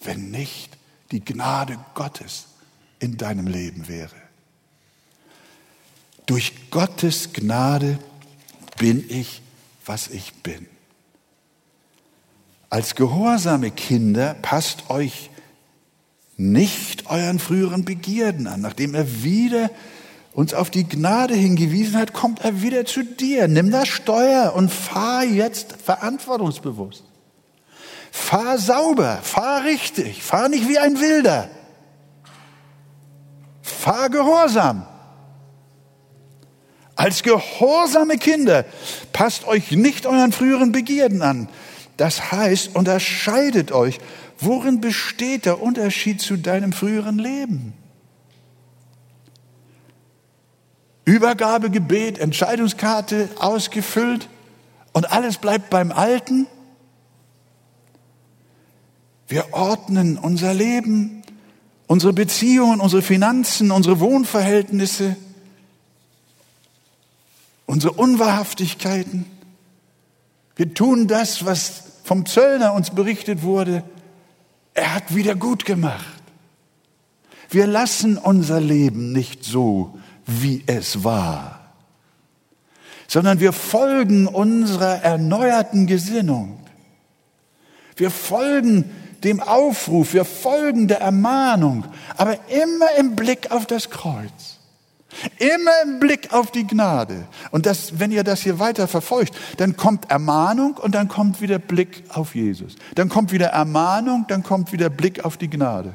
wenn 0.00 0.30
nicht 0.30 0.76
die 1.12 1.24
Gnade 1.24 1.78
Gottes 1.94 2.46
in 2.98 3.16
deinem 3.16 3.46
Leben 3.46 3.86
wäre. 3.86 4.16
Durch 6.26 6.70
Gottes 6.70 7.32
Gnade 7.32 7.98
bin 8.78 9.04
ich, 9.08 9.42
was 9.84 10.08
ich 10.08 10.32
bin. 10.42 10.66
Als 12.70 12.94
gehorsame 12.94 13.70
Kinder 13.70 14.34
passt 14.34 14.90
euch 14.90 15.30
nicht 16.36 17.10
euren 17.10 17.38
früheren 17.38 17.84
Begierden 17.84 18.46
an, 18.46 18.60
nachdem 18.60 18.94
er 18.94 19.22
wieder 19.22 19.70
uns 20.32 20.54
auf 20.54 20.70
die 20.70 20.88
Gnade 20.88 21.34
hingewiesen 21.34 21.96
hat, 21.96 22.12
kommt 22.12 22.44
er 22.44 22.62
wieder 22.62 22.84
zu 22.84 23.02
dir. 23.02 23.48
Nimm 23.48 23.72
das 23.72 23.88
Steuer 23.88 24.54
und 24.54 24.70
fahr 24.70 25.24
jetzt 25.24 25.74
verantwortungsbewusst. 25.84 27.02
Fahr 28.12 28.58
sauber, 28.58 29.18
fahr 29.22 29.64
richtig, 29.64 30.22
fahr 30.22 30.48
nicht 30.48 30.68
wie 30.68 30.78
ein 30.78 31.00
Wilder. 31.00 31.50
Fahr 33.62 34.10
gehorsam. 34.10 34.86
Als 36.98 37.22
gehorsame 37.22 38.18
Kinder 38.18 38.64
passt 39.12 39.46
euch 39.46 39.70
nicht 39.70 40.04
euren 40.04 40.32
früheren 40.32 40.72
Begierden 40.72 41.22
an. 41.22 41.48
Das 41.96 42.32
heißt, 42.32 42.74
unterscheidet 42.74 43.70
euch. 43.70 44.00
Worin 44.40 44.80
besteht 44.80 45.46
der 45.46 45.62
Unterschied 45.62 46.20
zu 46.20 46.36
deinem 46.36 46.72
früheren 46.72 47.20
Leben? 47.20 47.72
Übergabegebet, 51.04 52.18
Entscheidungskarte 52.18 53.28
ausgefüllt 53.38 54.28
und 54.92 55.12
alles 55.12 55.38
bleibt 55.38 55.70
beim 55.70 55.92
Alten. 55.92 56.48
Wir 59.28 59.52
ordnen 59.52 60.18
unser 60.18 60.52
Leben, 60.52 61.22
unsere 61.86 62.12
Beziehungen, 62.12 62.80
unsere 62.80 63.02
Finanzen, 63.02 63.70
unsere 63.70 64.00
Wohnverhältnisse, 64.00 65.14
unsere 67.68 67.92
Unwahrhaftigkeiten. 67.92 69.26
Wir 70.56 70.72
tun 70.74 71.06
das, 71.06 71.44
was 71.44 71.84
vom 72.02 72.24
Zöllner 72.24 72.72
uns 72.72 72.90
berichtet 72.90 73.42
wurde, 73.42 73.84
er 74.72 74.94
hat 74.94 75.14
wieder 75.14 75.34
gut 75.34 75.66
gemacht. 75.66 76.22
Wir 77.50 77.66
lassen 77.66 78.16
unser 78.16 78.60
Leben 78.60 79.12
nicht 79.12 79.44
so, 79.44 79.98
wie 80.26 80.64
es 80.66 81.04
war, 81.04 81.72
sondern 83.06 83.38
wir 83.38 83.52
folgen 83.52 84.26
unserer 84.26 85.02
erneuerten 85.02 85.86
Gesinnung. 85.86 86.60
Wir 87.96 88.10
folgen 88.10 88.90
dem 89.24 89.40
Aufruf, 89.40 90.14
wir 90.14 90.24
folgen 90.24 90.88
der 90.88 91.00
Ermahnung, 91.00 91.84
aber 92.16 92.38
immer 92.48 92.96
im 92.98 93.14
Blick 93.14 93.50
auf 93.50 93.66
das 93.66 93.90
Kreuz. 93.90 94.57
Immer 95.38 95.82
im 95.84 96.00
Blick 96.00 96.32
auf 96.32 96.50
die 96.50 96.66
Gnade. 96.66 97.26
Und 97.50 97.66
das, 97.66 97.98
wenn 97.98 98.12
ihr 98.12 98.24
das 98.24 98.42
hier 98.42 98.58
weiter 98.58 98.86
verfolgt, 98.86 99.34
dann 99.56 99.76
kommt 99.76 100.10
Ermahnung 100.10 100.76
und 100.76 100.94
dann 100.94 101.08
kommt 101.08 101.40
wieder 101.40 101.58
Blick 101.58 102.04
auf 102.10 102.34
Jesus. 102.34 102.76
Dann 102.94 103.08
kommt 103.08 103.32
wieder 103.32 103.48
Ermahnung, 103.48 104.26
dann 104.28 104.42
kommt 104.42 104.72
wieder 104.72 104.90
Blick 104.90 105.24
auf 105.24 105.36
die 105.36 105.48
Gnade. 105.48 105.94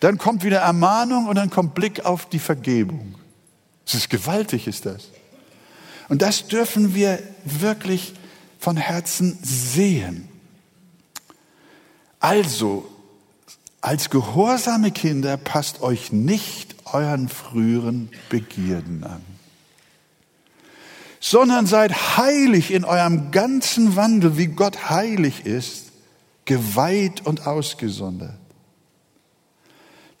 Dann 0.00 0.18
kommt 0.18 0.44
wieder 0.44 0.60
Ermahnung 0.60 1.28
und 1.28 1.36
dann 1.36 1.50
kommt 1.50 1.74
Blick 1.74 2.04
auf 2.04 2.26
die 2.26 2.38
Vergebung. 2.38 3.14
Es 3.86 3.94
ist 3.94 4.10
gewaltig, 4.10 4.66
ist 4.66 4.86
das. 4.86 5.08
Und 6.08 6.22
das 6.22 6.46
dürfen 6.46 6.94
wir 6.94 7.18
wirklich 7.44 8.14
von 8.58 8.76
Herzen 8.76 9.38
sehen. 9.42 10.28
Also, 12.20 12.86
als 13.80 14.10
gehorsame 14.10 14.92
Kinder 14.92 15.36
passt 15.36 15.82
euch 15.82 16.12
nicht 16.12 16.76
euren 16.92 17.28
früheren 17.28 18.10
Begierden 18.28 19.04
an, 19.04 19.22
sondern 21.20 21.66
seid 21.66 22.16
heilig 22.16 22.70
in 22.72 22.84
eurem 22.84 23.30
ganzen 23.30 23.96
Wandel, 23.96 24.36
wie 24.36 24.48
Gott 24.48 24.90
heilig 24.90 25.46
ist, 25.46 25.92
geweiht 26.44 27.24
und 27.24 27.46
ausgesondert. 27.46 28.38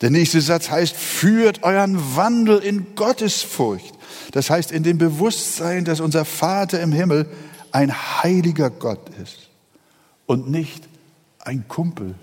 Der 0.00 0.10
nächste 0.10 0.40
Satz 0.40 0.68
heißt, 0.68 0.96
führt 0.96 1.62
euren 1.62 2.16
Wandel 2.16 2.58
in 2.58 2.96
Gottesfurcht. 2.96 3.94
Das 4.32 4.50
heißt, 4.50 4.72
in 4.72 4.82
dem 4.82 4.98
Bewusstsein, 4.98 5.84
dass 5.84 6.00
unser 6.00 6.24
Vater 6.24 6.80
im 6.80 6.90
Himmel 6.90 7.28
ein 7.70 7.92
heiliger 7.92 8.68
Gott 8.68 9.10
ist 9.22 9.48
und 10.26 10.50
nicht 10.50 10.88
ein 11.38 11.66
Kumpel. 11.68 12.16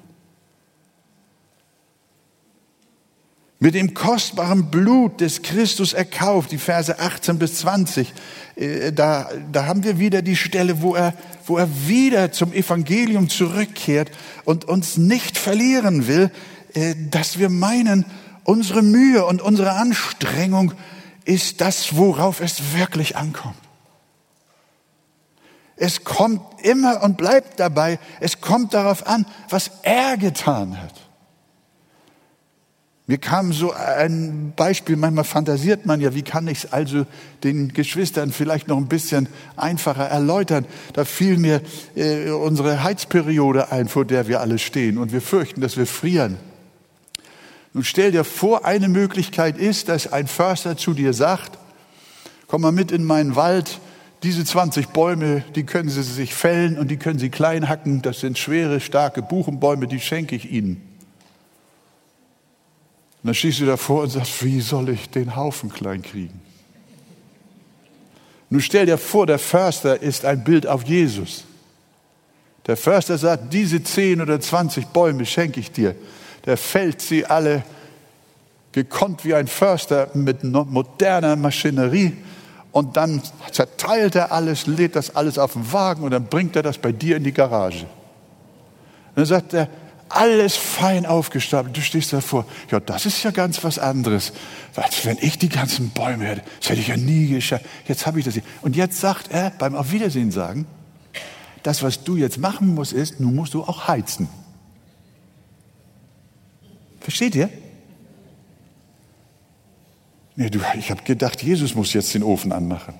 Mit 3.61 3.75
dem 3.75 3.93
kostbaren 3.93 4.71
Blut 4.71 5.19
des 5.19 5.41
Christus 5.41 5.91
erkauft, 5.91 6.53
die 6.53 6.57
Verse 6.57 6.97
18 6.97 7.39
bis 7.39 7.55
20, 7.55 8.13
äh, 8.55 8.93
da, 8.93 9.29
da 9.51 9.65
haben 9.65 9.83
wir 9.83 9.99
wieder 9.99 10.21
die 10.21 10.37
Stelle, 10.37 10.81
wo 10.81 10.95
er, 10.95 11.13
wo 11.45 11.57
er 11.57 11.67
wieder 11.85 12.31
zum 12.31 12.53
Evangelium 12.53 13.27
zurückkehrt 13.27 14.11
und 14.45 14.63
uns 14.63 14.95
nicht 14.95 15.37
verlieren 15.37 16.07
will, 16.07 16.31
äh, 16.73 16.95
dass 17.11 17.37
wir 17.37 17.49
meinen, 17.49 18.05
unsere 18.45 18.81
Mühe 18.81 19.25
und 19.25 19.41
unsere 19.41 19.73
Anstrengung 19.73 20.73
ist 21.25 21.59
das, 21.59 21.97
worauf 21.97 22.39
es 22.39 22.73
wirklich 22.73 23.17
ankommt. 23.17 23.57
Es 25.75 26.05
kommt 26.05 26.41
immer 26.63 27.03
und 27.03 27.17
bleibt 27.17 27.59
dabei, 27.59 27.99
es 28.21 28.39
kommt 28.39 28.73
darauf 28.73 29.05
an, 29.05 29.25
was 29.49 29.71
er 29.83 30.15
getan 30.17 30.81
hat. 30.81 31.08
Mir 33.09 33.17
kam 33.17 33.53
so 33.53 33.73
ein 33.73 34.53
Beispiel, 34.55 34.95
manchmal 34.95 35.23
fantasiert 35.23 35.87
man 35.87 35.99
ja, 35.99 36.13
wie 36.13 36.21
kann 36.21 36.47
ich 36.47 36.65
es 36.65 36.71
also 36.71 37.07
den 37.43 37.73
Geschwistern 37.73 38.31
vielleicht 38.31 38.67
noch 38.67 38.77
ein 38.77 38.87
bisschen 38.87 39.27
einfacher 39.57 40.05
erläutern. 40.05 40.67
Da 40.93 41.05
fiel 41.05 41.39
mir 41.39 41.63
äh, 41.95 42.29
unsere 42.29 42.83
Heizperiode 42.83 43.71
ein, 43.71 43.87
vor 43.87 44.05
der 44.05 44.27
wir 44.27 44.41
alle 44.41 44.59
stehen 44.59 44.99
und 44.99 45.11
wir 45.11 45.21
fürchten, 45.21 45.59
dass 45.59 45.75
wir 45.75 45.87
frieren. 45.87 46.37
Nun 47.73 47.83
stell 47.83 48.11
dir 48.11 48.23
vor, 48.23 48.63
eine 48.63 48.89
Möglichkeit 48.89 49.57
ist, 49.57 49.89
dass 49.89 50.13
ein 50.13 50.27
Förster 50.27 50.77
zu 50.77 50.93
dir 50.93 51.13
sagt, 51.13 51.57
komm 52.45 52.61
mal 52.61 52.71
mit 52.71 52.91
in 52.91 53.03
meinen 53.03 53.35
Wald, 53.35 53.79
diese 54.21 54.45
20 54.45 54.89
Bäume, 54.89 55.43
die 55.55 55.63
können 55.63 55.89
Sie 55.89 56.03
sich 56.03 56.35
fällen 56.35 56.77
und 56.77 56.91
die 56.91 56.97
können 56.97 57.17
Sie 57.17 57.29
klein 57.29 57.69
hacken. 57.69 58.03
Das 58.03 58.19
sind 58.19 58.37
schwere, 58.37 58.79
starke 58.79 59.23
Buchenbäume, 59.23 59.87
die 59.87 59.99
schenke 59.99 60.35
ich 60.35 60.51
Ihnen. 60.51 60.88
Und 63.21 63.27
dann 63.27 63.35
stehst 63.35 63.59
du 63.59 63.65
davor 63.65 64.03
und 64.03 64.09
sagst, 64.09 64.43
wie 64.43 64.61
soll 64.61 64.89
ich 64.89 65.09
den 65.09 65.35
Haufen 65.35 65.69
klein 65.69 66.01
kriegen? 66.01 66.39
Nun 68.49 68.61
stell 68.61 68.85
dir 68.85 68.97
vor, 68.97 69.27
der 69.27 69.39
Förster 69.39 70.01
ist 70.01 70.25
ein 70.25 70.43
Bild 70.43 70.65
auf 70.65 70.83
Jesus. 70.83 71.43
Der 72.65 72.77
Förster 72.77 73.17
sagt, 73.17 73.53
diese 73.53 73.83
10 73.83 74.21
oder 74.21 74.39
20 74.39 74.87
Bäume 74.87 75.25
schenke 75.25 75.59
ich 75.59 75.71
dir. 75.71 75.95
Der 76.45 76.57
fällt 76.57 77.01
sie 77.01 77.25
alle 77.25 77.63
gekonnt 78.71 79.25
wie 79.25 79.33
ein 79.33 79.47
Förster 79.47 80.09
mit 80.13 80.43
moderner 80.43 81.35
Maschinerie 81.35 82.15
und 82.71 82.97
dann 82.97 83.21
zerteilt 83.51 84.15
er 84.15 84.31
alles, 84.31 84.67
lädt 84.67 84.95
das 84.95 85.15
alles 85.15 85.37
auf 85.37 85.53
den 85.53 85.71
Wagen 85.73 86.03
und 86.03 86.11
dann 86.11 86.25
bringt 86.25 86.55
er 86.55 86.63
das 86.63 86.77
bei 86.77 86.91
dir 86.91 87.17
in 87.17 87.23
die 87.23 87.33
Garage. 87.33 87.85
Und 87.85 89.17
dann 89.17 89.25
sagt 89.25 89.53
er, 89.53 89.67
alles 90.09 90.55
fein 90.55 91.05
aufgestapelt. 91.05 91.75
Du 91.75 91.81
stehst 91.81 92.13
davor. 92.13 92.45
Ja, 92.71 92.79
das 92.79 93.05
ist 93.05 93.23
ja 93.23 93.31
ganz 93.31 93.63
was 93.63 93.79
anderes. 93.79 94.33
Was, 94.75 95.05
wenn 95.05 95.17
ich 95.21 95.37
die 95.37 95.49
ganzen 95.49 95.89
Bäume 95.91 96.25
hätte, 96.25 96.43
das 96.59 96.69
hätte 96.69 96.81
ich 96.81 96.87
ja 96.87 96.97
nie 96.97 97.27
geschafft. 97.27 97.65
Jetzt 97.87 98.05
habe 98.05 98.19
ich 98.19 98.25
das 98.25 98.33
hier. 98.33 98.43
Und 98.61 98.75
jetzt 98.75 98.99
sagt 98.99 99.31
er 99.31 99.51
beim 99.51 99.75
Auf 99.75 99.91
Wiedersehen 99.91 100.31
sagen, 100.31 100.65
das, 101.63 101.83
was 101.83 102.03
du 102.03 102.17
jetzt 102.17 102.37
machen 102.37 102.73
musst, 102.73 102.93
ist, 102.93 103.19
nun 103.19 103.35
musst 103.35 103.53
du 103.53 103.63
auch 103.63 103.87
heizen. 103.87 104.29
Versteht 106.99 107.35
ihr? 107.35 107.49
Nee, 110.35 110.49
du, 110.49 110.59
ich 110.77 110.89
habe 110.89 111.03
gedacht, 111.03 111.41
Jesus 111.43 111.75
muss 111.75 111.93
jetzt 111.93 112.13
den 112.13 112.23
Ofen 112.23 112.51
anmachen. 112.51 112.95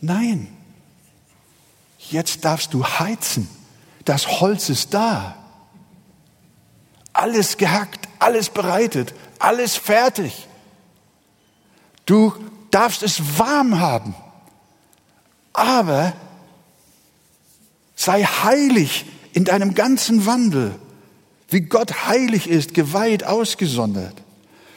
Nein, 0.00 0.48
jetzt 2.10 2.44
darfst 2.44 2.74
du 2.74 2.84
heizen. 2.84 3.48
Das 4.04 4.40
Holz 4.40 4.68
ist 4.68 4.94
da. 4.94 5.36
Alles 7.12 7.56
gehackt, 7.56 8.08
alles 8.18 8.50
bereitet, 8.50 9.14
alles 9.38 9.76
fertig. 9.76 10.48
Du 12.06 12.32
darfst 12.70 13.02
es 13.02 13.38
warm 13.38 13.80
haben. 13.80 14.14
Aber 15.52 16.14
sei 17.94 18.22
heilig 18.22 19.04
in 19.32 19.44
deinem 19.44 19.74
ganzen 19.74 20.26
Wandel, 20.26 20.74
wie 21.48 21.60
Gott 21.60 22.06
heilig 22.06 22.48
ist, 22.48 22.74
geweiht, 22.74 23.24
ausgesondert. 23.24 24.21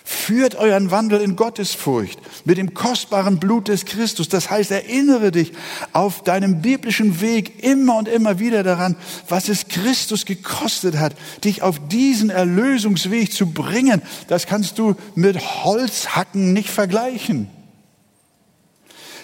Führt 0.07 0.53
euren 0.53 0.91
Wandel 0.91 1.19
in 1.19 1.35
Gottesfurcht 1.35 2.19
mit 2.45 2.59
dem 2.59 2.75
kostbaren 2.75 3.39
Blut 3.39 3.69
des 3.69 3.85
Christus. 3.85 4.29
Das 4.29 4.51
heißt, 4.51 4.69
erinnere 4.69 5.31
dich 5.31 5.51
auf 5.93 6.21
deinem 6.21 6.61
biblischen 6.61 7.21
Weg 7.21 7.63
immer 7.63 7.97
und 7.97 8.07
immer 8.07 8.37
wieder 8.37 8.61
daran, 8.61 8.95
was 9.27 9.49
es 9.49 9.67
Christus 9.67 10.25
gekostet 10.25 10.97
hat, 10.97 11.15
dich 11.43 11.63
auf 11.63 11.87
diesen 11.87 12.29
Erlösungsweg 12.29 13.33
zu 13.33 13.47
bringen. 13.47 14.03
Das 14.27 14.45
kannst 14.45 14.77
du 14.77 14.93
mit 15.15 15.41
Holzhacken 15.41 16.53
nicht 16.53 16.69
vergleichen. 16.69 17.47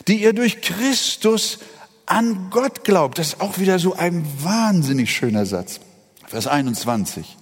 Die 0.08 0.24
ihr 0.24 0.34
durch 0.34 0.62
Christus 0.62 1.60
an 2.08 2.48
Gott 2.50 2.84
glaubt. 2.84 3.20
Das 3.20 3.28
ist 3.28 3.42
auch 3.42 3.60
wieder 3.60 3.78
so 3.78 3.94
ein 3.94 4.26
wahnsinnig 4.40 5.16
schöner 5.16 5.46
Satz. 5.46 5.80
Vers 6.28 6.48
21 6.48 7.38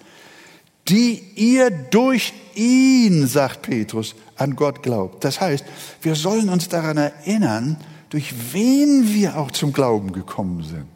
die 0.89 1.21
ihr 1.35 1.69
durch 1.69 2.33
ihn, 2.55 3.27
sagt 3.27 3.63
Petrus, 3.63 4.15
an 4.35 4.55
Gott 4.55 4.83
glaubt. 4.83 5.23
Das 5.23 5.39
heißt, 5.39 5.63
wir 6.01 6.15
sollen 6.15 6.49
uns 6.49 6.67
daran 6.69 6.97
erinnern, 6.97 7.77
durch 8.09 8.33
wen 8.53 9.13
wir 9.13 9.37
auch 9.37 9.51
zum 9.51 9.71
Glauben 9.71 10.11
gekommen 10.11 10.63
sind. 10.63 10.87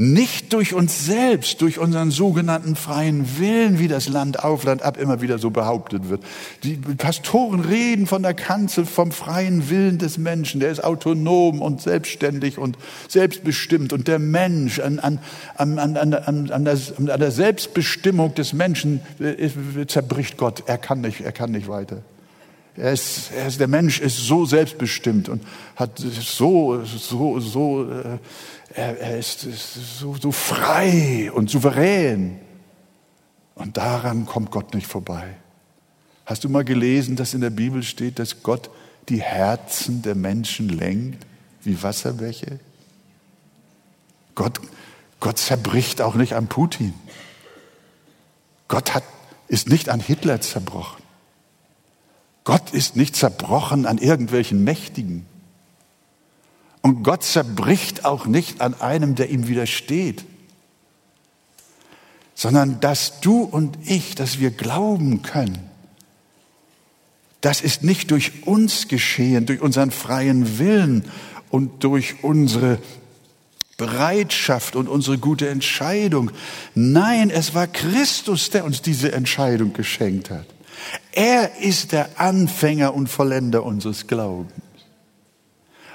Nicht 0.00 0.52
durch 0.52 0.74
uns 0.74 1.06
selbst, 1.06 1.60
durch 1.60 1.80
unseren 1.80 2.12
sogenannten 2.12 2.76
freien 2.76 3.36
Willen, 3.40 3.80
wie 3.80 3.88
das 3.88 4.08
Land 4.08 4.44
auf, 4.44 4.62
Land 4.62 4.82
ab 4.82 4.96
immer 4.96 5.20
wieder 5.22 5.38
so 5.38 5.50
behauptet 5.50 6.08
wird. 6.08 6.22
Die 6.62 6.76
Pastoren 6.76 7.58
reden 7.58 8.06
von 8.06 8.22
der 8.22 8.34
Kanzel 8.34 8.86
vom 8.86 9.10
freien 9.10 9.70
Willen 9.70 9.98
des 9.98 10.16
Menschen. 10.16 10.60
Der 10.60 10.70
ist 10.70 10.84
autonom 10.84 11.60
und 11.60 11.82
selbstständig 11.82 12.58
und 12.58 12.78
selbstbestimmt. 13.08 13.92
Und 13.92 14.06
der 14.06 14.20
Mensch 14.20 14.78
an, 14.78 15.00
an, 15.00 15.18
an, 15.56 15.80
an, 15.80 15.96
an, 15.96 16.50
an, 16.52 16.64
der, 16.64 16.78
an 16.96 17.18
der 17.18 17.32
Selbstbestimmung 17.32 18.36
des 18.36 18.52
Menschen 18.52 19.00
äh, 19.18 19.50
zerbricht 19.88 20.36
Gott. 20.36 20.62
Er 20.66 20.78
kann 20.78 21.00
nicht, 21.00 21.22
er 21.22 21.32
kann 21.32 21.50
nicht 21.50 21.66
weiter. 21.66 22.02
Er 22.78 22.92
ist, 22.92 23.32
er 23.32 23.48
ist, 23.48 23.58
der 23.58 23.66
Mensch 23.66 24.00
ist 24.00 24.18
so 24.18 24.46
selbstbestimmt 24.46 25.28
und 25.28 25.42
hat 25.74 25.98
so, 25.98 26.84
so, 26.84 27.40
so, 27.40 27.90
äh, 27.90 28.18
er, 28.72 29.00
er 29.00 29.18
ist, 29.18 29.40
so, 29.98 30.14
so 30.14 30.30
frei 30.30 31.30
und 31.32 31.50
souverän. 31.50 32.38
Und 33.56 33.76
daran 33.76 34.26
kommt 34.26 34.52
Gott 34.52 34.74
nicht 34.74 34.86
vorbei. 34.86 35.34
Hast 36.24 36.44
du 36.44 36.48
mal 36.48 36.64
gelesen, 36.64 37.16
dass 37.16 37.34
in 37.34 37.40
der 37.40 37.50
Bibel 37.50 37.82
steht, 37.82 38.20
dass 38.20 38.44
Gott 38.44 38.70
die 39.08 39.20
Herzen 39.20 40.02
der 40.02 40.14
Menschen 40.14 40.68
lenkt 40.68 41.26
wie 41.64 41.82
Wasserbäche? 41.82 42.60
Gott, 44.36 44.60
Gott 45.18 45.38
zerbricht 45.38 46.00
auch 46.00 46.14
nicht 46.14 46.34
an 46.34 46.46
Putin. 46.46 46.94
Gott 48.68 48.94
hat, 48.94 49.02
ist 49.48 49.68
nicht 49.68 49.88
an 49.88 49.98
Hitler 49.98 50.40
zerbrochen. 50.40 51.07
Gott 52.48 52.70
ist 52.70 52.96
nicht 52.96 53.14
zerbrochen 53.14 53.84
an 53.84 53.98
irgendwelchen 53.98 54.64
Mächtigen. 54.64 55.26
Und 56.80 57.02
Gott 57.02 57.22
zerbricht 57.22 58.06
auch 58.06 58.24
nicht 58.24 58.62
an 58.62 58.72
einem, 58.80 59.16
der 59.16 59.28
ihm 59.28 59.48
widersteht, 59.48 60.24
sondern 62.34 62.80
dass 62.80 63.20
du 63.20 63.42
und 63.42 63.76
ich, 63.84 64.14
dass 64.14 64.38
wir 64.38 64.50
glauben 64.50 65.20
können, 65.20 65.58
das 67.42 67.60
ist 67.60 67.84
nicht 67.84 68.12
durch 68.12 68.46
uns 68.46 68.88
geschehen, 68.88 69.44
durch 69.44 69.60
unseren 69.60 69.90
freien 69.90 70.58
Willen 70.58 71.04
und 71.50 71.84
durch 71.84 72.24
unsere 72.24 72.78
Bereitschaft 73.76 74.74
und 74.74 74.88
unsere 74.88 75.18
gute 75.18 75.50
Entscheidung. 75.50 76.30
Nein, 76.74 77.28
es 77.28 77.52
war 77.52 77.66
Christus, 77.66 78.48
der 78.48 78.64
uns 78.64 78.80
diese 78.80 79.12
Entscheidung 79.12 79.74
geschenkt 79.74 80.30
hat. 80.30 80.46
Er 81.12 81.58
ist 81.60 81.92
der 81.92 82.20
Anfänger 82.20 82.94
und 82.94 83.08
Vollender 83.08 83.64
unseres 83.64 84.06
Glaubens. 84.06 84.52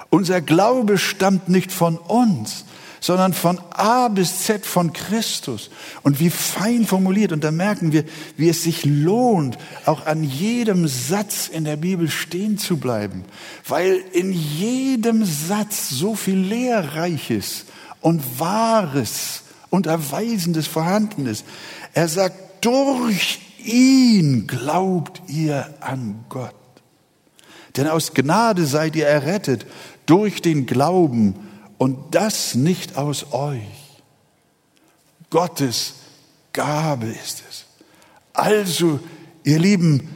Unser 0.09 0.41
Glaube 0.41 0.97
stammt 0.97 1.49
nicht 1.49 1.71
von 1.71 1.97
uns, 1.97 2.65
sondern 2.99 3.33
von 3.33 3.59
A 3.71 4.07
bis 4.07 4.43
Z 4.43 4.65
von 4.65 4.93
Christus. 4.93 5.69
Und 6.03 6.19
wie 6.19 6.29
fein 6.29 6.85
formuliert. 6.85 7.31
Und 7.31 7.43
da 7.43 7.51
merken 7.51 7.91
wir, 7.91 8.05
wie 8.37 8.47
es 8.47 8.63
sich 8.63 8.85
lohnt, 8.85 9.57
auch 9.85 10.05
an 10.05 10.23
jedem 10.23 10.87
Satz 10.87 11.47
in 11.47 11.65
der 11.65 11.77
Bibel 11.77 12.09
stehen 12.09 12.57
zu 12.57 12.77
bleiben, 12.77 13.25
weil 13.67 14.03
in 14.13 14.31
jedem 14.31 15.25
Satz 15.25 15.89
so 15.89 16.15
viel 16.15 16.37
Lehrreiches 16.37 17.65
und 17.99 18.39
Wahres 18.39 19.41
und 19.69 19.87
Erweisendes 19.87 20.67
vorhanden 20.67 21.25
ist. 21.25 21.43
Er 21.93 22.07
sagt, 22.07 22.63
durch 22.63 23.39
ihn 23.65 24.47
glaubt 24.47 25.21
ihr 25.27 25.73
an 25.79 26.25
Gott. 26.29 26.55
Denn 27.75 27.87
aus 27.87 28.13
Gnade 28.13 28.65
seid 28.65 28.95
ihr 28.95 29.07
errettet 29.07 29.65
durch 30.05 30.41
den 30.41 30.65
Glauben 30.65 31.35
und 31.77 32.13
das 32.15 32.55
nicht 32.55 32.97
aus 32.97 33.33
euch. 33.33 33.61
Gottes 35.29 35.95
Gabe 36.53 37.07
ist 37.07 37.43
es. 37.49 37.65
Also, 38.33 38.99
ihr 39.43 39.59
lieben 39.59 40.09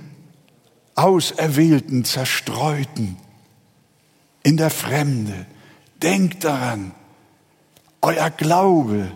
Auserwählten, 0.95 2.05
Zerstreuten 2.05 3.17
in 4.43 4.57
der 4.57 4.69
Fremde, 4.69 5.45
denkt 6.01 6.43
daran, 6.43 6.91
euer 8.01 8.29
Glaube 8.29 9.12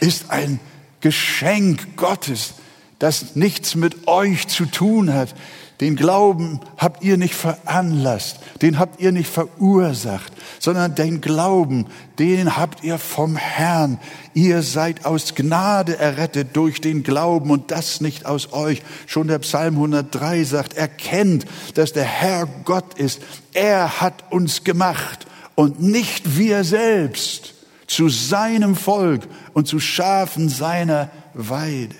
ist 0.00 0.30
ein 0.30 0.60
Geschenk 1.00 1.96
Gottes, 1.96 2.54
das 3.02 3.34
nichts 3.34 3.74
mit 3.74 4.06
euch 4.06 4.46
zu 4.46 4.64
tun 4.64 5.12
hat. 5.12 5.34
Den 5.80 5.96
Glauben 5.96 6.60
habt 6.78 7.02
ihr 7.02 7.16
nicht 7.16 7.34
veranlasst, 7.34 8.38
den 8.62 8.78
habt 8.78 9.00
ihr 9.00 9.10
nicht 9.10 9.28
verursacht, 9.28 10.32
sondern 10.60 10.94
den 10.94 11.20
Glauben, 11.20 11.86
den 12.20 12.56
habt 12.56 12.84
ihr 12.84 12.98
vom 12.98 13.34
Herrn. 13.34 13.98
Ihr 14.34 14.62
seid 14.62 15.04
aus 15.04 15.34
Gnade 15.34 15.98
errettet 15.98 16.50
durch 16.52 16.80
den 16.80 17.02
Glauben 17.02 17.50
und 17.50 17.72
das 17.72 18.00
nicht 18.00 18.24
aus 18.24 18.52
euch. 18.52 18.82
Schon 19.08 19.26
der 19.26 19.40
Psalm 19.40 19.74
103 19.74 20.44
sagt, 20.44 20.74
erkennt, 20.74 21.44
dass 21.74 21.92
der 21.92 22.04
Herr 22.04 22.46
Gott 22.64 22.94
ist. 22.94 23.20
Er 23.52 24.00
hat 24.00 24.30
uns 24.30 24.62
gemacht 24.62 25.26
und 25.56 25.82
nicht 25.82 26.38
wir 26.38 26.62
selbst 26.62 27.54
zu 27.88 28.08
seinem 28.08 28.76
Volk 28.76 29.26
und 29.54 29.66
zu 29.66 29.80
Schafen 29.80 30.48
seiner 30.48 31.10
Weide 31.34 31.96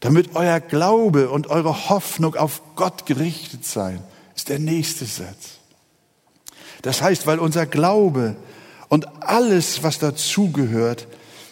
damit 0.00 0.34
euer 0.34 0.60
Glaube 0.60 1.30
und 1.30 1.48
eure 1.48 1.88
Hoffnung 1.88 2.34
auf 2.34 2.62
Gott 2.74 3.06
gerichtet 3.06 3.64
sein, 3.64 4.02
ist 4.34 4.48
der 4.48 4.58
nächste 4.58 5.04
Satz. 5.04 5.58
Das 6.82 7.02
heißt, 7.02 7.26
weil 7.26 7.38
unser 7.38 7.66
Glaube 7.66 8.36
und 8.88 9.22
alles, 9.22 9.82
was 9.82 9.98
dazugehört, 9.98 11.06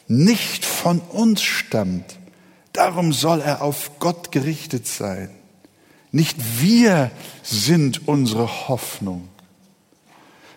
nicht 0.06 0.64
von 0.64 1.00
uns 1.00 1.42
stammt, 1.42 2.18
darum 2.72 3.12
soll 3.12 3.42
er 3.42 3.60
auf 3.60 3.98
Gott 3.98 4.32
gerichtet 4.32 4.86
sein. 4.86 5.30
Nicht 6.10 6.38
wir 6.60 7.10
sind 7.42 8.08
unsere 8.08 8.68
Hoffnung. 8.68 9.28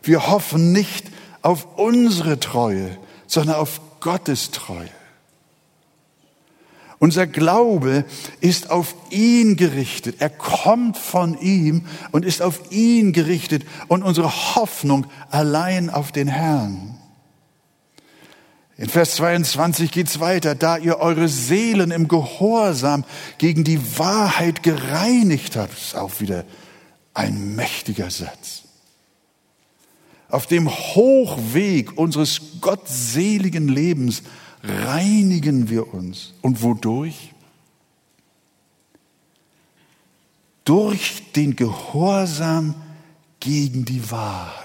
Wir 0.01 0.30
hoffen 0.30 0.71
nicht 0.71 1.08
auf 1.41 1.67
unsere 1.77 2.39
Treue, 2.39 2.97
sondern 3.27 3.58
auf 3.58 3.82
Gottes 3.99 4.51
Treue. 4.51 4.89
Unser 7.01 7.25
Glaube 7.25 8.05
ist 8.41 8.69
auf 8.69 8.93
ihn 9.09 9.55
gerichtet. 9.55 10.17
Er 10.19 10.29
kommt 10.29 10.99
von 10.99 11.35
ihm 11.41 11.87
und 12.11 12.23
ist 12.23 12.43
auf 12.43 12.71
ihn 12.71 13.11
gerichtet 13.11 13.65
und 13.87 14.03
unsere 14.03 14.55
Hoffnung 14.55 15.07
allein 15.31 15.89
auf 15.89 16.11
den 16.11 16.27
Herrn. 16.27 16.99
In 18.77 18.87
Vers 18.87 19.15
22 19.15 19.89
geht's 19.91 20.19
weiter, 20.19 20.53
da 20.53 20.77
ihr 20.77 20.99
eure 20.99 21.27
Seelen 21.27 21.89
im 21.89 22.07
Gehorsam 22.07 23.03
gegen 23.39 23.63
die 23.63 23.97
Wahrheit 23.97 24.61
gereinigt 24.61 25.55
habt. 25.55 25.73
Ist 25.73 25.95
auch 25.95 26.19
wieder 26.19 26.45
ein 27.15 27.55
mächtiger 27.55 28.11
Satz. 28.11 28.61
Auf 30.29 30.45
dem 30.45 30.69
Hochweg 30.69 31.97
unseres 31.97 32.61
gottseligen 32.61 33.69
Lebens 33.69 34.21
reinigen 34.63 35.69
wir 35.69 35.93
uns. 35.93 36.34
Und 36.41 36.62
wodurch? 36.62 37.34
Durch 40.63 41.32
den 41.34 41.56
Gehorsam 41.56 42.76
gegen 43.39 43.86
die 43.86 44.12
Wahrheit. 44.12 44.62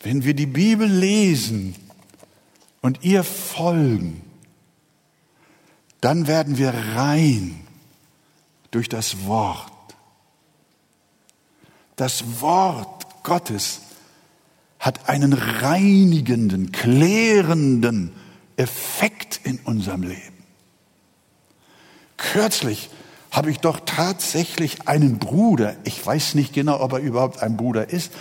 Wenn 0.00 0.24
wir 0.24 0.34
die 0.34 0.46
Bibel 0.46 0.86
lesen 0.86 1.74
und 2.80 3.02
ihr 3.02 3.24
folgen, 3.24 4.22
dann 6.00 6.26
werden 6.26 6.58
wir 6.58 6.70
rein 6.70 7.58
durch 8.70 8.88
das 8.88 9.24
Wort. 9.24 9.72
Das 11.96 12.40
Wort 12.40 13.06
Gottes 13.22 13.80
hat 14.84 15.08
einen 15.08 15.32
reinigenden, 15.32 16.70
klärenden 16.70 18.12
Effekt 18.58 19.40
in 19.42 19.58
unserem 19.64 20.02
Leben. 20.02 20.44
Kürzlich 22.18 22.90
habe 23.30 23.50
ich 23.50 23.60
doch 23.60 23.80
tatsächlich 23.86 24.86
einen 24.86 25.18
Bruder, 25.18 25.74
ich 25.84 26.04
weiß 26.04 26.34
nicht 26.34 26.52
genau, 26.52 26.80
ob 26.80 26.92
er 26.92 26.98
überhaupt 26.98 27.42
ein 27.42 27.56
Bruder 27.56 27.88
ist, 27.88 28.12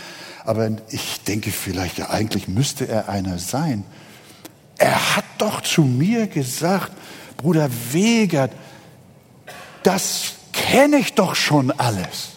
aber 0.46 0.70
ich 0.90 1.22
denke 1.24 1.52
vielleicht, 1.52 1.98
ja 1.98 2.12
eigentlich 2.12 2.48
müsste 2.48 2.88
er 2.88 3.10
einer 3.10 3.40
sein. 3.40 3.84
Er 4.78 5.18
hat 5.18 5.26
doch 5.40 5.60
zu 5.60 5.82
mir 5.82 6.28
gesagt, 6.28 6.94
Bruder 7.36 7.70
Wegert, 7.92 8.54
das 9.84 10.36
kenne 10.54 10.96
ich 10.96 11.14
doch 11.14 11.36
schon 11.36 11.72
alles. 11.72 12.30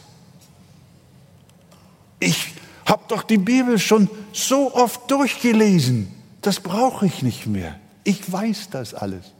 Ich 2.18 2.55
hab 2.86 3.08
doch 3.08 3.24
die 3.24 3.38
Bibel 3.38 3.78
schon 3.78 4.08
so 4.32 4.72
oft 4.72 5.10
durchgelesen. 5.10 6.08
Das 6.40 6.60
brauche 6.60 7.04
ich 7.04 7.22
nicht 7.22 7.46
mehr. 7.46 7.74
Ich 8.04 8.32
weiß 8.32 8.68
das 8.70 8.94
alles. 8.94 9.32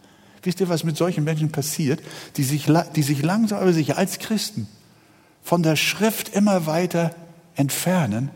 Wisst 0.42 0.60
ihr, 0.60 0.68
was 0.68 0.84
mit 0.84 0.96
solchen 0.96 1.24
Menschen 1.24 1.50
passiert, 1.52 2.02
die 2.36 2.42
sich, 2.42 2.66
die 2.96 3.02
sich 3.02 3.22
langsam 3.22 3.60
aber 3.60 3.72
sicher 3.72 3.96
als 3.96 4.18
Christen 4.18 4.68
von 5.42 5.62
der 5.62 5.76
Schrift 5.76 6.34
immer 6.34 6.66
weiter 6.66 7.14
entfernen? 7.54 8.30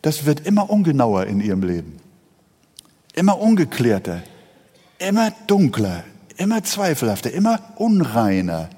Das 0.00 0.24
wird 0.24 0.46
immer 0.46 0.70
ungenauer 0.70 1.26
in 1.26 1.40
ihrem 1.40 1.62
Leben. 1.62 1.98
Immer 3.14 3.38
ungeklärter, 3.38 4.22
immer 4.98 5.32
dunkler, 5.46 6.04
immer 6.36 6.62
zweifelhafter, 6.64 7.30
immer 7.32 7.60
unreiner. 7.76 8.70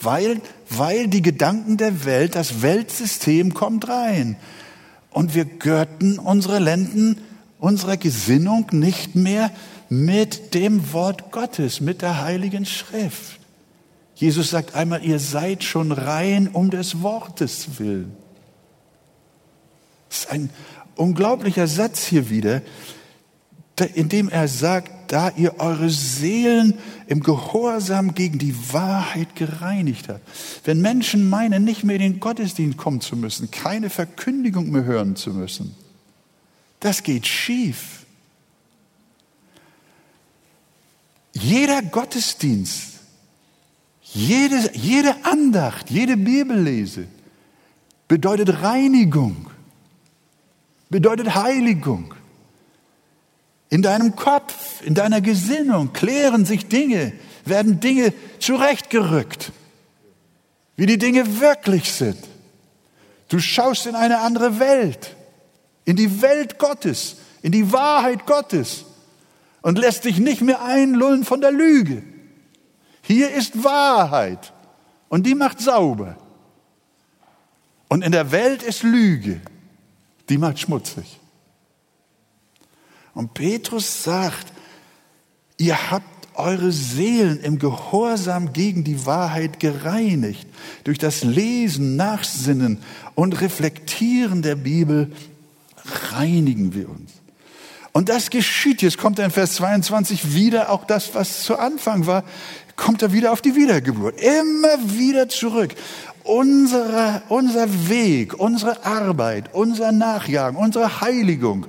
Weil, 0.00 0.42
weil 0.68 1.08
die 1.08 1.22
Gedanken 1.22 1.76
der 1.78 2.04
Welt, 2.04 2.34
das 2.34 2.60
Weltsystem 2.60 3.54
kommt 3.54 3.88
rein 3.88 4.36
und 5.14 5.34
wir 5.34 5.44
gürten 5.44 6.18
unsere 6.18 6.58
Lenden, 6.58 7.18
unserer 7.60 7.96
Gesinnung 7.96 8.66
nicht 8.72 9.14
mehr 9.14 9.50
mit 9.88 10.54
dem 10.54 10.92
Wort 10.92 11.30
Gottes, 11.30 11.80
mit 11.80 12.02
der 12.02 12.22
Heiligen 12.22 12.66
Schrift. 12.66 13.38
Jesus 14.16 14.50
sagt 14.50 14.74
einmal, 14.74 15.04
ihr 15.04 15.20
seid 15.20 15.62
schon 15.62 15.92
rein 15.92 16.48
um 16.48 16.68
des 16.68 17.00
Wortes 17.02 17.78
willen. 17.78 18.16
Das 20.08 20.18
ist 20.18 20.30
ein 20.30 20.50
unglaublicher 20.96 21.68
Satz 21.68 22.04
hier 22.04 22.28
wieder, 22.28 22.60
in 23.94 24.08
dem 24.08 24.28
er 24.28 24.48
sagt, 24.48 25.12
da 25.12 25.30
ihr 25.36 25.60
eure 25.60 25.90
Seelen 25.90 26.74
im 27.06 27.22
Gehorsam 27.22 28.14
gegen 28.14 28.38
die 28.38 28.54
Wahrheit 28.72 29.36
gereinigt 29.36 30.08
habt. 30.08 30.20
Wenn 30.64 30.80
Menschen 30.80 31.28
meinen, 31.28 31.64
nicht 31.64 31.84
mehr 31.84 31.96
in 31.96 32.02
den 32.02 32.20
Gottesdienst 32.20 32.78
kommen 32.78 33.00
zu 33.00 33.16
müssen, 33.16 33.50
keine 33.50 33.90
Verkündigung 33.90 34.70
mehr 34.70 34.84
hören 34.84 35.16
zu 35.16 35.30
müssen, 35.30 35.74
Das 36.84 37.02
geht 37.02 37.26
schief. 37.26 38.04
Jeder 41.32 41.80
Gottesdienst, 41.80 43.00
jede, 44.02 44.70
jede 44.74 45.24
Andacht, 45.24 45.90
jede 45.90 46.18
Bibellese 46.18 47.06
bedeutet 48.06 48.62
Reinigung, 48.62 49.48
bedeutet 50.90 51.34
Heiligung. 51.34 52.12
In 53.74 53.82
deinem 53.82 54.14
Kopf, 54.14 54.82
in 54.86 54.94
deiner 54.94 55.20
Gesinnung 55.20 55.92
klären 55.92 56.44
sich 56.44 56.68
Dinge, 56.68 57.12
werden 57.44 57.80
Dinge 57.80 58.12
zurechtgerückt, 58.38 59.50
wie 60.76 60.86
die 60.86 60.96
Dinge 60.96 61.40
wirklich 61.40 61.92
sind. 61.92 62.20
Du 63.28 63.40
schaust 63.40 63.86
in 63.86 63.96
eine 63.96 64.20
andere 64.20 64.60
Welt, 64.60 65.16
in 65.84 65.96
die 65.96 66.22
Welt 66.22 66.60
Gottes, 66.60 67.16
in 67.42 67.50
die 67.50 67.72
Wahrheit 67.72 68.26
Gottes 68.26 68.84
und 69.60 69.76
lässt 69.76 70.04
dich 70.04 70.20
nicht 70.20 70.40
mehr 70.40 70.62
einlullen 70.62 71.24
von 71.24 71.40
der 71.40 71.50
Lüge. 71.50 72.04
Hier 73.02 73.32
ist 73.32 73.64
Wahrheit 73.64 74.52
und 75.08 75.26
die 75.26 75.34
macht 75.34 75.58
sauber. 75.58 76.16
Und 77.88 78.04
in 78.04 78.12
der 78.12 78.30
Welt 78.30 78.62
ist 78.62 78.84
Lüge, 78.84 79.40
die 80.28 80.38
macht 80.38 80.60
schmutzig. 80.60 81.18
Und 83.14 83.34
Petrus 83.34 84.02
sagt, 84.02 84.52
ihr 85.56 85.90
habt 85.90 86.06
eure 86.34 86.72
Seelen 86.72 87.40
im 87.40 87.58
Gehorsam 87.58 88.52
gegen 88.52 88.82
die 88.84 89.06
Wahrheit 89.06 89.60
gereinigt. 89.60 90.46
Durch 90.82 90.98
das 90.98 91.22
Lesen, 91.22 91.96
Nachsinnen 91.96 92.78
und 93.14 93.40
Reflektieren 93.40 94.42
der 94.42 94.56
Bibel 94.56 95.12
reinigen 96.12 96.74
wir 96.74 96.88
uns. 96.88 97.12
Und 97.92 98.08
das 98.08 98.30
geschieht, 98.30 98.82
jetzt 98.82 98.98
kommt 98.98 99.20
er 99.20 99.26
in 99.26 99.30
Vers 99.30 99.54
22 99.54 100.34
wieder, 100.34 100.70
auch 100.70 100.84
das, 100.84 101.14
was 101.14 101.44
zu 101.44 101.56
Anfang 101.56 102.06
war, 102.06 102.24
kommt 102.74 103.02
er 103.02 103.12
wieder 103.12 103.30
auf 103.30 103.40
die 103.40 103.54
Wiedergeburt. 103.54 104.20
Immer 104.20 104.98
wieder 104.98 105.28
zurück. 105.28 105.76
Unsere, 106.24 107.22
unser 107.28 107.88
Weg, 107.88 108.34
unsere 108.34 108.84
Arbeit, 108.84 109.50
unser 109.52 109.92
Nachjagen, 109.92 110.58
unsere 110.58 111.00
Heiligung, 111.00 111.66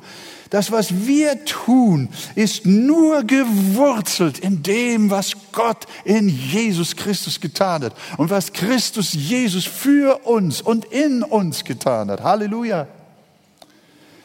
das, 0.55 0.71
was 0.71 1.05
wir 1.05 1.43
tun, 1.43 2.07
ist 2.35 2.65
nur 2.65 3.23
gewurzelt 3.23 4.39
in 4.39 4.63
dem, 4.63 5.09
was 5.09 5.33
Gott 5.51 5.85
in 6.05 6.29
Jesus 6.29 6.95
Christus 6.95 7.41
getan 7.41 7.83
hat 7.83 7.93
und 8.15 8.29
was 8.29 8.53
Christus 8.53 9.11
Jesus 9.11 9.65
für 9.65 10.25
uns 10.25 10.61
und 10.61 10.85
in 10.85 11.23
uns 11.23 11.65
getan 11.65 12.09
hat. 12.09 12.23
Halleluja. 12.23 12.87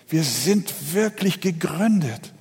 Wir 0.09 0.22
sind 0.22 0.72
wirklich 0.93 1.41
gegründet. 1.41 2.33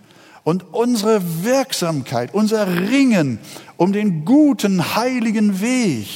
Und 0.43 0.71
unsere 0.71 1.43
Wirksamkeit, 1.43 2.31
unser 2.35 2.67
Ringen 2.67 3.39
um 3.75 3.91
den 3.91 4.23
guten, 4.23 4.95
heiligen 4.97 5.61
Weg, 5.61 6.07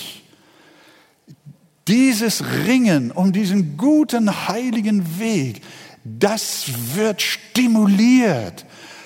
dieses 1.87 2.43
Ringen 2.67 3.09
um 3.09 3.33
diesen 3.33 3.77
guten, 3.77 4.47
heiligen 4.47 5.19
Weg, 5.19 5.63
das 6.03 6.65
wird 6.95 7.21
stimuliert 7.21 8.65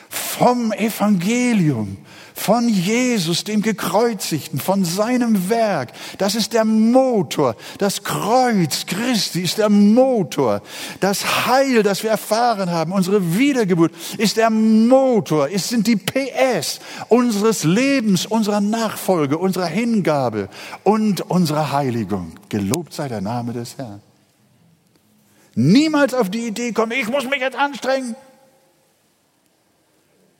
vom 0.09 0.71
Evangelium, 0.71 1.97
von 2.33 2.69
Jesus, 2.69 3.43
dem 3.43 3.61
Gekreuzigten, 3.61 4.59
von 4.59 4.85
seinem 4.85 5.49
Werk. 5.49 5.91
Das 6.19 6.35
ist 6.35 6.53
der 6.53 6.65
Motor. 6.65 7.55
Das 7.79 8.03
Kreuz 8.03 8.85
Christi 8.85 9.41
ist 9.41 9.57
der 9.57 9.69
Motor. 9.69 10.61
Das 10.99 11.47
Heil, 11.47 11.81
das 11.81 12.03
wir 12.03 12.11
erfahren 12.11 12.69
haben, 12.69 12.91
unsere 12.91 13.37
Wiedergeburt, 13.37 13.91
ist 14.17 14.37
der 14.37 14.51
Motor. 14.51 15.49
Es 15.51 15.69
sind 15.69 15.87
die 15.87 15.95
PS 15.95 16.79
unseres 17.09 17.63
Lebens, 17.63 18.27
unserer 18.27 18.61
Nachfolge, 18.61 19.37
unserer 19.39 19.67
Hingabe 19.67 20.47
und 20.83 21.21
unserer 21.29 21.71
Heiligung. 21.71 22.33
Gelobt 22.49 22.93
sei 22.93 23.07
der 23.07 23.21
Name 23.21 23.53
des 23.53 23.77
Herrn. 23.77 24.01
Niemals 25.59 26.13
auf 26.13 26.29
die 26.29 26.45
Idee 26.45 26.71
kommen, 26.71 26.91
ich 26.91 27.09
muss 27.09 27.27
mich 27.27 27.41
jetzt 27.41 27.57
anstrengen. 27.57 28.15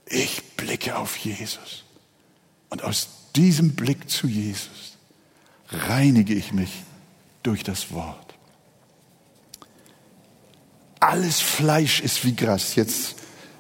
Ich 0.06 0.44
blicke 0.56 0.96
auf 0.96 1.18
Jesus. 1.18 1.86
Und 2.70 2.84
aus 2.84 3.10
diesem 3.36 3.76
Blick 3.76 4.12
zu 4.12 4.28
Jesus 4.28 4.96
reinige 5.70 6.36
ich 6.36 6.54
mich 6.54 6.84
durch 7.42 7.64
das 7.64 7.92
Wort. 7.92 8.36
Alles 11.00 11.40
Fleisch 11.40 12.00
ist 12.00 12.24
wie 12.24 12.36
Gras. 12.36 12.76
Jetzt 12.76 13.16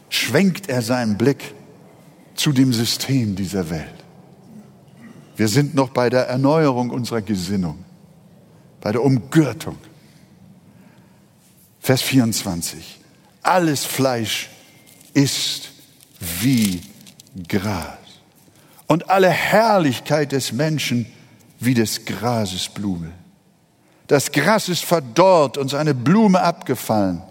schwenkt 0.09 0.69
er 0.69 0.83
seinen 0.83 1.17
Blick 1.17 1.55
zu 2.35 2.51
dem 2.51 2.71
System 2.71 3.35
dieser 3.35 3.71
Welt. 3.71 4.05
Wir 5.35 5.47
sind 5.47 5.73
noch 5.73 5.89
bei 5.89 6.11
der 6.11 6.27
Erneuerung 6.27 6.91
unserer 6.91 7.23
Gesinnung, 7.23 7.83
bei 8.79 8.91
der 8.91 9.01
Umgürtung. 9.01 9.77
Vers 11.87 12.01
24. 12.01 12.99
Alles 13.43 13.85
Fleisch 13.85 14.49
ist 15.13 15.69
wie 16.41 16.81
Gras 17.47 17.97
und 18.87 19.09
alle 19.09 19.29
Herrlichkeit 19.29 20.33
des 20.33 20.51
Menschen 20.51 21.05
wie 21.61 21.73
des 21.73 22.03
Grases 22.03 22.67
Blume. 22.67 23.13
Das 24.07 24.33
Gras 24.33 24.67
ist 24.67 24.83
verdorrt 24.83 25.57
und 25.57 25.69
seine 25.69 25.93
Blume 25.93 26.41
abgefallen, 26.41 27.21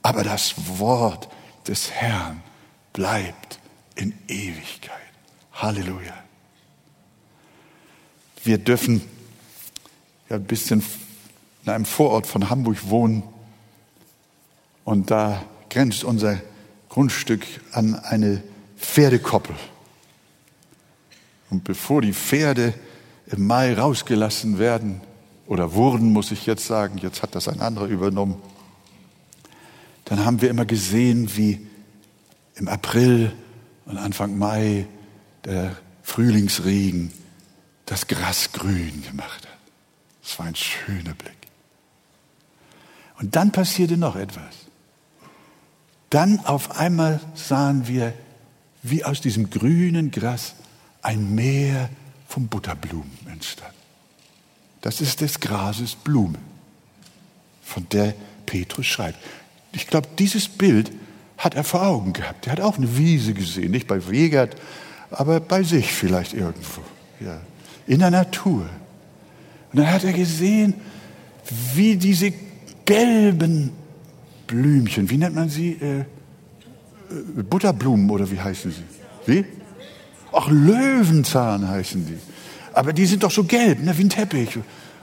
aber 0.00 0.24
das 0.24 0.54
Wort 0.78 1.28
des 1.68 1.90
Herrn 1.90 2.42
bleibt 2.94 3.58
in 3.96 4.14
Ewigkeit. 4.28 4.96
Halleluja. 5.52 6.14
Wir 8.44 8.56
dürfen 8.56 9.02
ja 10.30 10.36
ein 10.36 10.44
bisschen 10.44 10.82
in 11.66 11.70
einem 11.70 11.84
Vorort 11.84 12.26
von 12.26 12.48
Hamburg 12.48 12.88
wohnen 12.88 13.24
und 14.84 15.10
da 15.10 15.42
grenzt 15.68 16.04
unser 16.04 16.40
Grundstück 16.88 17.46
an 17.72 17.94
eine 17.94 18.42
Pferdekoppel. 18.76 19.54
Und 21.50 21.64
bevor 21.64 22.02
die 22.02 22.12
Pferde 22.12 22.74
im 23.26 23.46
Mai 23.46 23.74
rausgelassen 23.74 24.58
werden, 24.58 25.00
oder 25.46 25.74
wurden, 25.74 26.12
muss 26.12 26.30
ich 26.30 26.46
jetzt 26.46 26.64
sagen, 26.64 26.98
jetzt 26.98 27.22
hat 27.22 27.34
das 27.34 27.48
ein 27.48 27.60
anderer 27.60 27.86
übernommen, 27.86 28.40
dann 30.04 30.24
haben 30.24 30.40
wir 30.40 30.48
immer 30.48 30.64
gesehen, 30.64 31.36
wie 31.36 31.66
im 32.54 32.68
April 32.68 33.32
und 33.86 33.96
Anfang 33.96 34.38
Mai 34.38 34.86
der 35.44 35.76
Frühlingsregen 36.02 37.12
das 37.86 38.06
Gras 38.06 38.52
grün 38.52 39.02
gemacht 39.02 39.46
hat. 39.46 39.58
Das 40.22 40.38
war 40.38 40.46
ein 40.46 40.54
schöner 40.54 41.14
Blick. 41.14 41.36
Und 43.18 43.34
dann 43.34 43.50
passierte 43.50 43.96
noch 43.96 44.14
etwas. 44.14 44.69
Dann 46.10 46.40
auf 46.40 46.76
einmal 46.78 47.20
sahen 47.34 47.86
wir, 47.86 48.12
wie 48.82 49.04
aus 49.04 49.20
diesem 49.20 49.50
grünen 49.50 50.10
Gras 50.10 50.54
ein 51.02 51.34
Meer 51.34 51.88
von 52.26 52.48
Butterblumen 52.48 53.10
entstand. 53.30 53.72
Das 54.80 55.00
ist 55.00 55.20
des 55.20 55.40
Grases 55.40 55.94
Blume, 55.94 56.38
von 57.62 57.86
der 57.90 58.14
Petrus 58.46 58.86
schreibt. 58.86 59.18
Ich 59.72 59.86
glaube, 59.86 60.08
dieses 60.18 60.48
Bild 60.48 60.90
hat 61.38 61.54
er 61.54 61.64
vor 61.64 61.82
Augen 61.82 62.12
gehabt. 62.12 62.46
Er 62.46 62.52
hat 62.52 62.60
auch 62.60 62.76
eine 62.76 62.96
Wiese 62.96 63.32
gesehen, 63.32 63.70
nicht 63.70 63.86
bei 63.86 64.08
Wegert, 64.08 64.56
aber 65.10 65.40
bei 65.40 65.62
sich 65.62 65.92
vielleicht 65.92 66.34
irgendwo, 66.34 66.82
ja, 67.20 67.40
in 67.86 68.00
der 68.00 68.10
Natur. 68.10 68.68
Und 69.72 69.78
dann 69.78 69.90
hat 69.90 70.04
er 70.04 70.12
gesehen, 70.12 70.74
wie 71.74 71.96
diese 71.96 72.32
gelben 72.84 73.72
Blümchen, 74.50 75.08
wie 75.08 75.16
nennt 75.16 75.36
man 75.36 75.48
sie? 75.48 75.78
Äh, 75.80 76.00
äh 76.00 76.04
Butterblumen 77.42 78.10
oder 78.10 78.28
wie 78.30 78.40
heißen 78.40 78.72
sie? 78.72 78.82
Wie? 79.26 79.44
Ach, 80.32 80.48
Löwenzahn 80.50 81.68
heißen 81.68 82.04
die. 82.06 82.18
Aber 82.72 82.92
die 82.92 83.06
sind 83.06 83.22
doch 83.22 83.30
so 83.30 83.44
gelb, 83.44 83.80
ne, 83.82 83.96
wie 83.96 84.04
ein 84.04 84.08
Teppich. 84.08 84.58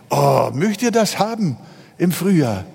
Oh, 0.10 0.50
möchtet 0.54 0.84
ihr 0.84 0.92
das 0.92 1.18
haben 1.20 1.58
im 1.98 2.12
Frühjahr? 2.12 2.66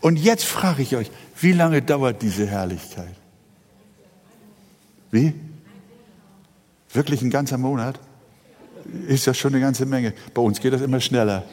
Und 0.00 0.18
jetzt 0.18 0.44
frage 0.44 0.82
ich 0.82 0.96
euch, 0.96 1.10
wie 1.40 1.52
lange 1.52 1.82
dauert 1.82 2.22
diese 2.22 2.46
Herrlichkeit? 2.46 3.14
Wie? 5.10 5.34
Wirklich 6.92 7.20
ein 7.22 7.30
ganzer 7.30 7.58
Monat? 7.58 7.98
Ist 9.08 9.26
das 9.26 9.36
schon 9.36 9.52
eine 9.52 9.60
ganze 9.60 9.86
Menge. 9.86 10.14
Bei 10.32 10.42
uns 10.42 10.60
geht 10.60 10.72
das 10.72 10.82
immer 10.82 11.00
schneller. 11.00 11.44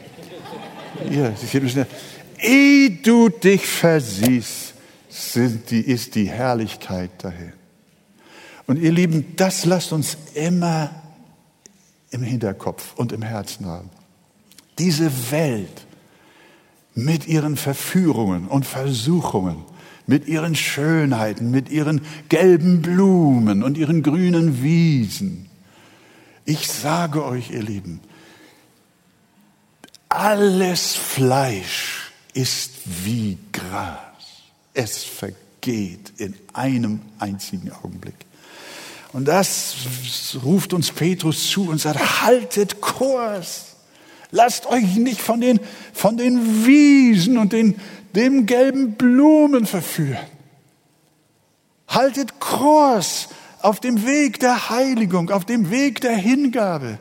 Ja, 1.10 1.28
es 1.28 1.50
geht 1.50 1.62
immer 1.62 1.70
schneller. 1.70 1.88
Ehe 2.42 2.90
du 2.90 3.28
dich 3.28 3.66
versiehst, 3.66 4.74
sind 5.08 5.70
die, 5.70 5.80
ist 5.80 6.14
die 6.14 6.28
Herrlichkeit 6.28 7.10
dahin. 7.18 7.52
Und 8.66 8.78
ihr 8.78 8.92
Lieben, 8.92 9.36
das 9.36 9.64
lasst 9.64 9.92
uns 9.92 10.16
immer 10.34 10.90
im 12.10 12.22
Hinterkopf 12.22 12.94
und 12.96 13.12
im 13.12 13.22
Herzen 13.22 13.66
haben. 13.66 13.90
Diese 14.78 15.10
Welt 15.30 15.86
mit 16.94 17.26
ihren 17.26 17.56
Verführungen 17.56 18.48
und 18.48 18.66
Versuchungen, 18.66 19.64
mit 20.06 20.26
ihren 20.26 20.54
Schönheiten, 20.54 21.50
mit 21.50 21.70
ihren 21.70 22.02
gelben 22.28 22.82
Blumen 22.82 23.62
und 23.62 23.78
ihren 23.78 24.02
grünen 24.02 24.62
Wiesen. 24.62 25.48
Ich 26.44 26.68
sage 26.68 27.24
euch, 27.24 27.50
ihr 27.50 27.62
Lieben, 27.62 28.00
alles 30.08 30.94
Fleisch 30.94 32.01
ist 32.34 32.72
wie 33.04 33.38
Gras. 33.52 33.98
Es 34.74 35.04
vergeht 35.04 36.12
in 36.16 36.34
einem 36.52 37.00
einzigen 37.18 37.70
Augenblick. 37.72 38.14
Und 39.12 39.26
das 39.26 39.74
ruft 40.42 40.72
uns 40.72 40.90
Petrus 40.90 41.50
zu 41.50 41.68
und 41.68 41.80
sagt, 41.80 42.22
haltet 42.22 42.80
Kurs. 42.80 43.76
Lasst 44.30 44.66
euch 44.66 44.96
nicht 44.96 45.20
von 45.20 45.40
den, 45.40 45.60
von 45.92 46.16
den 46.16 46.64
Wiesen 46.64 47.36
und 47.36 47.52
den, 47.52 47.78
dem 48.14 48.46
gelben 48.46 48.94
Blumen 48.94 49.66
verführen. 49.66 50.26
Haltet 51.86 52.40
Kurs 52.40 53.28
auf 53.60 53.80
dem 53.80 54.06
Weg 54.06 54.40
der 54.40 54.70
Heiligung, 54.70 55.30
auf 55.30 55.44
dem 55.44 55.70
Weg 55.70 56.00
der 56.00 56.16
Hingabe, 56.16 56.98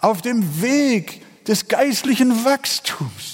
auf 0.00 0.22
dem 0.22 0.60
Weg 0.60 1.22
des 1.46 1.68
geistlichen 1.68 2.44
Wachstums, 2.44 3.33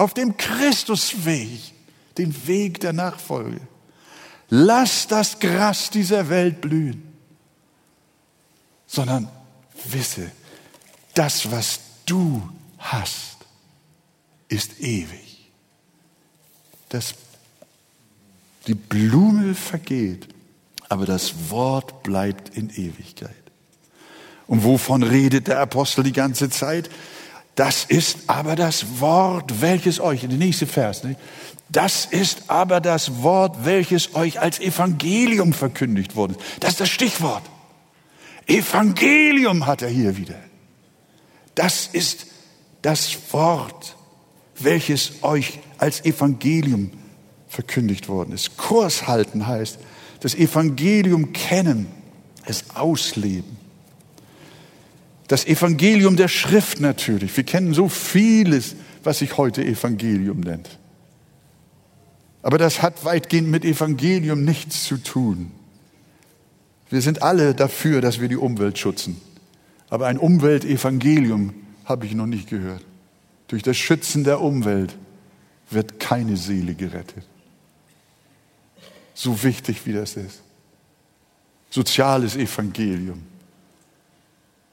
auf 0.00 0.14
dem 0.14 0.36
Christusweg, 0.36 1.60
den 2.18 2.46
Weg 2.46 2.80
der 2.80 2.92
Nachfolge. 2.92 3.60
Lasst 4.48 5.12
das 5.12 5.38
Gras 5.38 5.90
dieser 5.90 6.28
Welt 6.28 6.60
blühen 6.60 7.10
sondern 8.90 9.28
wisse, 9.84 10.32
das, 11.14 11.52
was 11.52 11.78
du 12.06 12.42
hast, 12.78 13.36
ist 14.48 14.80
ewig. 14.80 15.48
Das, 16.88 17.14
die 18.66 18.74
Blume 18.74 19.54
vergeht, 19.54 20.26
aber 20.88 21.06
das 21.06 21.50
Wort 21.50 22.02
bleibt 22.02 22.56
in 22.56 22.68
Ewigkeit. 22.70 23.30
Und 24.48 24.64
wovon 24.64 25.04
redet 25.04 25.46
der 25.46 25.60
Apostel 25.60 26.02
die 26.02 26.12
ganze 26.12 26.50
Zeit? 26.50 26.90
Das 27.54 27.84
ist 27.84 28.18
aber 28.26 28.56
das 28.56 29.00
Wort, 29.00 29.60
welches 29.60 30.00
euch, 30.00 30.24
in 30.24 30.30
den 30.30 30.38
nächsten 30.38 30.66
Vers, 30.66 31.04
nicht? 31.04 31.18
das 31.70 32.04
ist 32.04 32.50
aber 32.50 32.80
das 32.80 33.22
Wort, 33.22 33.64
welches 33.64 34.14
euch 34.14 34.40
als 34.40 34.58
Evangelium 34.58 35.52
verkündigt 35.52 36.16
wurde. 36.16 36.34
Das 36.58 36.72
ist 36.72 36.80
das 36.80 36.88
Stichwort. 36.88 37.42
Evangelium 38.46 39.66
hat 39.66 39.82
er 39.82 39.88
hier 39.88 40.16
wieder. 40.16 40.38
Das 41.54 41.86
ist 41.86 42.26
das 42.82 43.16
Wort, 43.32 43.96
welches 44.58 45.22
euch 45.22 45.60
als 45.78 46.04
Evangelium 46.04 46.90
verkündigt 47.48 48.08
worden 48.08 48.32
ist. 48.32 48.56
Kurs 48.56 49.06
halten 49.06 49.46
heißt, 49.46 49.78
das 50.20 50.34
Evangelium 50.34 51.32
kennen, 51.32 51.86
es 52.46 52.64
ausleben. 52.74 53.59
Das 55.30 55.46
Evangelium 55.46 56.16
der 56.16 56.26
Schrift 56.26 56.80
natürlich. 56.80 57.36
Wir 57.36 57.44
kennen 57.44 57.72
so 57.72 57.88
vieles, 57.88 58.74
was 59.04 59.20
sich 59.20 59.36
heute 59.36 59.64
Evangelium 59.64 60.40
nennt. 60.40 60.80
Aber 62.42 62.58
das 62.58 62.82
hat 62.82 63.04
weitgehend 63.04 63.48
mit 63.48 63.64
Evangelium 63.64 64.42
nichts 64.44 64.82
zu 64.82 64.96
tun. 64.96 65.52
Wir 66.88 67.00
sind 67.00 67.22
alle 67.22 67.54
dafür, 67.54 68.00
dass 68.00 68.20
wir 68.20 68.26
die 68.26 68.36
Umwelt 68.36 68.76
schützen. 68.76 69.20
Aber 69.88 70.08
ein 70.08 70.18
Umweltevangelium 70.18 71.54
habe 71.84 72.06
ich 72.06 72.14
noch 72.16 72.26
nicht 72.26 72.50
gehört. 72.50 72.84
Durch 73.46 73.62
das 73.62 73.76
Schützen 73.76 74.24
der 74.24 74.40
Umwelt 74.40 74.96
wird 75.70 76.00
keine 76.00 76.36
Seele 76.36 76.74
gerettet. 76.74 77.24
So 79.14 79.44
wichtig 79.44 79.86
wie 79.86 79.92
das 79.92 80.16
ist. 80.16 80.42
Soziales 81.70 82.34
Evangelium. 82.34 83.22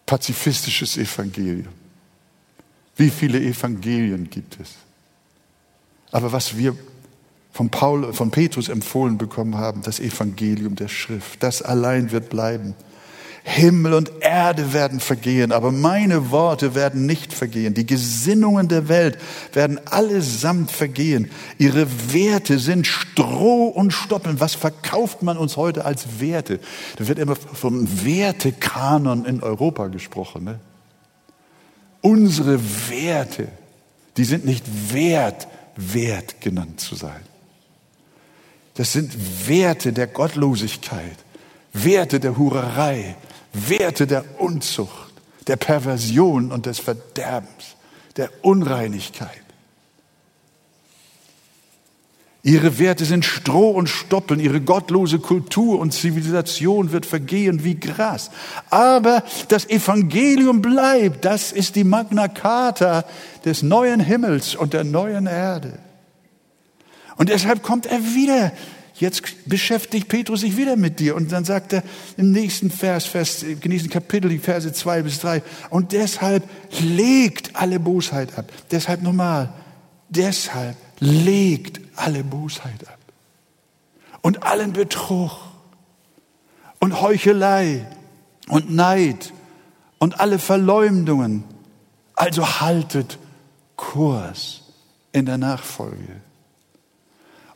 Pazifistisches 0.08 0.97
Evangelium. 0.97 1.68
Wie 2.95 3.12
viele 3.12 3.39
Evangelien 3.39 4.28
gibt 4.28 4.60
es? 4.60 4.70
Aber 6.12 6.32
was 6.32 6.58
wir 6.58 6.76
von, 7.51 7.70
Paul, 7.70 8.14
von 8.14 8.32
Petrus 8.32 8.70
empfohlen 8.70 9.18
bekommen 9.18 9.58
haben, 9.58 9.82
das 9.82 9.99
Evangelium 9.99 10.76
der 10.76 10.88
Schrift. 10.88 11.43
Das 11.43 11.62
allein 11.62 12.12
wird 12.12 12.30
bleiben. 12.30 12.74
Himmel 13.50 13.93
und 13.93 14.12
Erde 14.20 14.74
werden 14.74 15.00
vergehen, 15.00 15.54
aber 15.54 15.72
meine 15.72 16.32
Worte 16.32 16.76
werden 16.76 17.06
nicht 17.06 17.32
vergehen. 17.32 17.74
Die 17.74 17.86
Gesinnungen 17.86 18.68
der 18.68 18.89
Welt 18.89 19.18
werden 19.54 19.80
allesamt 19.88 20.70
vergehen. 20.70 21.32
Ihre 21.58 21.88
Werte 22.12 22.60
sind 22.60 22.86
Stroh 22.86 23.68
und 23.68 23.93
Stoppeln. 23.93 24.41
Was 24.41 24.54
verkauft 24.54 25.24
man 25.24 25.38
uns 25.38 25.56
heute 25.56 25.86
als 25.86 26.20
Werte? 26.20 26.60
Da 26.98 27.08
wird 27.08 27.20
immer 27.20 27.38
vom 27.38 27.88
Wertekanon 28.04 29.24
in 29.24 29.41
Europa 29.41 29.88
gesprochen. 29.88 30.43
Ne? 30.43 30.60
Unsere 32.02 32.60
Werte, 32.89 33.48
die 34.18 34.26
sind 34.26 34.45
nicht 34.45 34.66
wert, 34.91 35.48
wert 35.78 36.41
genannt 36.41 36.82
zu 36.82 36.95
sein. 36.95 37.22
Das 38.74 38.91
sind 38.91 39.16
Werte 39.48 39.93
der 39.93 40.08
Gottlosigkeit, 40.08 41.18
Werte 41.72 42.20
der 42.20 42.38
Hurerei, 42.38 43.16
Werte 43.70 44.08
der 44.08 44.24
Unzucht, 44.39 45.14
der 45.47 45.55
Perversion 45.55 46.51
und 46.51 46.66
des 46.66 46.80
Verderbens, 46.80 47.76
der 48.16 48.30
Unreinigkeit. 48.41 49.47
Ihre 52.47 52.80
Werte 52.80 53.03
sind 53.03 53.26
Stroh 53.26 53.72
und 53.72 53.89
Stoppeln, 53.89 54.39
ihre 54.39 54.62
gottlose 54.62 55.20
Kultur 55.20 55.80
und 55.80 55.91
Zivilisation 55.91 56.93
wird 56.93 57.05
vergehen 57.05 57.66
wie 57.66 57.76
Gras. 57.76 58.32
Aber 58.70 59.22
das 59.49 59.70
Evangelium 59.70 60.62
bleibt, 60.62 61.26
das 61.26 61.51
ist 61.51 61.76
die 61.76 61.84
Magna 61.84 62.30
Carta 62.30 63.03
des 63.43 63.64
neuen 63.64 63.99
Himmels 63.99 64.55
und 64.55 64.72
der 64.72 64.86
neuen 64.86 65.28
Erde. 65.28 65.78
Und 67.18 67.28
deshalb 67.28 67.64
kommt 67.64 67.86
er 67.86 67.99
wieder. 67.99 68.53
Jetzt 69.00 69.22
beschäftigt 69.45 70.08
Petrus 70.08 70.41
sich 70.41 70.58
wieder 70.58 70.76
mit 70.76 71.00
dir. 71.00 71.16
Und 71.16 71.32
dann 71.32 71.45
sagt 71.45 71.74
er 71.74 71.84
im 72.18 72.32
nächsten 72.32 72.72
Vers, 72.72 73.06
Vers 73.06 73.43
im 73.43 73.60
nächsten 73.64 73.89
Kapitel, 73.89 74.30
die 74.30 74.39
Verse 74.39 74.74
zwei 74.74 75.04
bis 75.04 75.20
drei. 75.20 75.43
Und 75.70 75.91
deshalb 75.91 76.43
legt 76.82 77.56
alle 77.56 77.80
Bosheit 77.80 78.38
ab. 78.38 78.52
Deshalb 78.72 79.04
nochmal. 79.04 79.54
Deshalb 80.10 80.76
legt 81.00 81.80
alle 81.95 82.24
Bosheit 82.24 82.88
ab. 82.88 82.98
Und 84.22 84.43
allen 84.43 84.74
Betrug 84.74 85.32
und 86.80 87.02
Heuchelei 87.02 87.86
und 88.48 88.74
Neid 88.74 89.32
und 90.00 90.20
alle 90.20 90.39
Verleumdungen. 90.39 91.43
Also 92.16 92.62
haltet 92.62 93.20
Kurs 93.76 94.64
in 95.12 95.28
der 95.28 95.38
Nachfolge. 95.38 96.22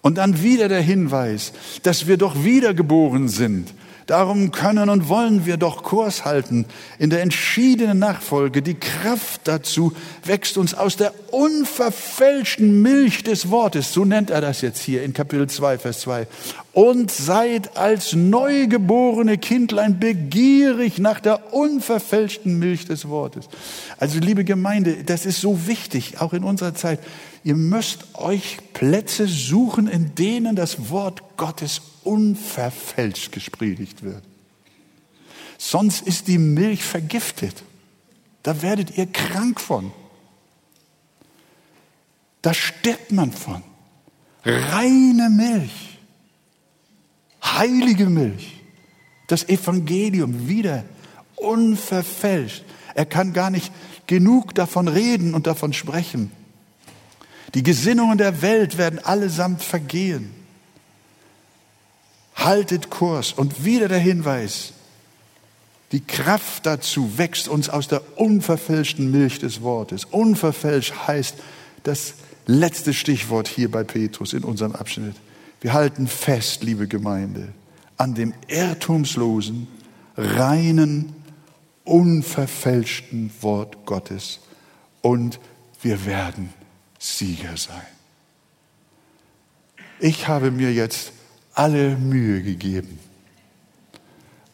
Und 0.01 0.17
dann 0.17 0.41
wieder 0.41 0.67
der 0.67 0.81
Hinweis, 0.81 1.53
dass 1.83 2.07
wir 2.07 2.17
doch 2.17 2.43
wiedergeboren 2.43 3.29
sind. 3.29 3.73
Darum 4.11 4.51
können 4.51 4.89
und 4.89 5.07
wollen 5.07 5.45
wir 5.45 5.55
doch 5.55 5.83
Kurs 5.83 6.25
halten 6.25 6.65
in 6.99 7.09
der 7.09 7.21
entschiedenen 7.21 7.97
Nachfolge. 7.97 8.61
Die 8.61 8.73
Kraft 8.73 9.39
dazu 9.45 9.93
wächst 10.25 10.57
uns 10.57 10.73
aus 10.73 10.97
der 10.97 11.13
unverfälschten 11.31 12.81
Milch 12.81 13.23
des 13.23 13.51
Wortes. 13.51 13.93
So 13.93 14.03
nennt 14.03 14.29
er 14.29 14.41
das 14.41 14.59
jetzt 14.59 14.81
hier 14.81 15.03
in 15.03 15.13
Kapitel 15.13 15.47
2, 15.47 15.77
Vers 15.77 16.01
2. 16.01 16.27
Und 16.73 17.09
seid 17.09 17.77
als 17.77 18.11
neugeborene 18.11 19.37
Kindlein 19.37 19.97
begierig 19.97 20.97
nach 20.97 21.21
der 21.21 21.53
unverfälschten 21.53 22.59
Milch 22.59 22.83
des 22.83 23.07
Wortes. 23.07 23.47
Also 23.97 24.19
liebe 24.19 24.43
Gemeinde, 24.43 25.05
das 25.05 25.25
ist 25.25 25.39
so 25.39 25.67
wichtig, 25.67 26.19
auch 26.19 26.33
in 26.33 26.43
unserer 26.43 26.75
Zeit. 26.75 26.99
Ihr 27.45 27.55
müsst 27.55 28.03
euch 28.15 28.57
Plätze 28.73 29.25
suchen, 29.25 29.87
in 29.87 30.15
denen 30.15 30.57
das 30.57 30.89
Wort 30.89 31.23
Gottes 31.37 31.81
unverfälscht 32.03 33.31
gespredigt 33.31 34.03
wird. 34.03 34.23
Sonst 35.57 36.01
ist 36.07 36.27
die 36.27 36.37
Milch 36.37 36.83
vergiftet. 36.83 37.63
Da 38.43 38.61
werdet 38.61 38.97
ihr 38.97 39.05
krank 39.05 39.61
von. 39.61 39.91
Da 42.41 42.53
stirbt 42.53 43.11
man 43.11 43.31
von. 43.31 43.61
Reine 44.43 45.29
Milch, 45.29 45.99
heilige 47.43 48.07
Milch, 48.07 48.59
das 49.27 49.47
Evangelium 49.47 50.47
wieder 50.47 50.83
unverfälscht. 51.35 52.63
Er 52.95 53.05
kann 53.05 53.33
gar 53.33 53.51
nicht 53.51 53.71
genug 54.07 54.55
davon 54.55 54.87
reden 54.87 55.35
und 55.35 55.45
davon 55.45 55.73
sprechen. 55.73 56.31
Die 57.53 57.63
Gesinnungen 57.63 58.17
der 58.17 58.41
Welt 58.41 58.77
werden 58.79 58.97
allesamt 58.97 59.61
vergehen. 59.61 60.40
Haltet 62.43 62.89
Kurs 62.89 63.33
und 63.33 63.65
wieder 63.65 63.87
der 63.87 63.99
Hinweis, 63.99 64.73
die 65.91 65.99
Kraft 65.99 66.65
dazu 66.65 67.17
wächst 67.17 67.47
uns 67.49 67.69
aus 67.69 67.87
der 67.87 68.17
unverfälschten 68.17 69.11
Milch 69.11 69.39
des 69.39 69.61
Wortes. 69.61 70.05
Unverfälscht 70.05 70.93
heißt 71.07 71.35
das 71.83 72.13
letzte 72.45 72.93
Stichwort 72.93 73.47
hier 73.47 73.69
bei 73.69 73.83
Petrus 73.83 74.33
in 74.33 74.43
unserem 74.43 74.73
Abschnitt. 74.73 75.15
Wir 75.59 75.73
halten 75.73 76.07
fest, 76.07 76.63
liebe 76.63 76.87
Gemeinde, 76.87 77.49
an 77.97 78.15
dem 78.15 78.33
irrtumslosen, 78.47 79.67
reinen, 80.15 81.13
unverfälschten 81.83 83.31
Wort 83.41 83.85
Gottes 83.85 84.39
und 85.01 85.39
wir 85.81 86.05
werden 86.05 86.53
Sieger 86.99 87.57
sein. 87.57 87.81
Ich 89.99 90.27
habe 90.27 90.51
mir 90.51 90.71
jetzt 90.71 91.11
alle 91.61 91.95
Mühe 91.95 92.41
gegeben, 92.41 92.97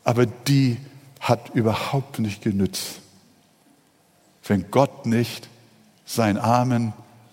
aber 0.04 0.26
die 0.26 0.76
hat 1.22 1.56
überhaupt 1.56 2.20
nicht 2.20 2.42
genützt, 2.42 3.00
wenn 4.46 4.70
Gott 4.72 5.06
nicht 5.06 5.48
sein 6.06 6.38
Amen 6.38 6.92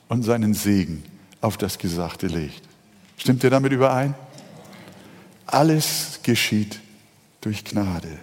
und 0.08 0.22
seinen 0.22 0.54
Segen 0.54 1.02
auf 1.40 1.56
das 1.56 1.78
Gesagte 1.78 2.28
legt. 2.28 2.62
Stimmt 3.16 3.42
ihr 3.42 3.50
damit 3.50 3.72
überein? 3.72 4.14
Alles 5.44 6.20
geschieht 6.22 6.78
durch 7.40 7.64
Gnade. 7.64 8.16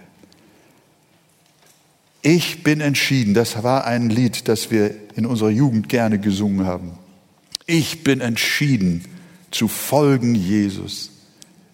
Ich 2.22 2.62
bin 2.62 2.80
entschieden, 2.80 3.34
das 3.34 3.62
war 3.62 3.84
ein 3.84 4.08
Lied, 4.08 4.48
das 4.48 4.70
wir 4.70 4.94
in 5.16 5.26
unserer 5.26 5.50
Jugend 5.50 5.90
gerne 5.90 6.18
gesungen 6.18 6.64
haben. 6.66 6.92
Ich 7.66 8.04
bin 8.04 8.22
entschieden 8.22 9.04
zu 9.50 9.68
folgen 9.68 10.34
Jesus. 10.34 11.11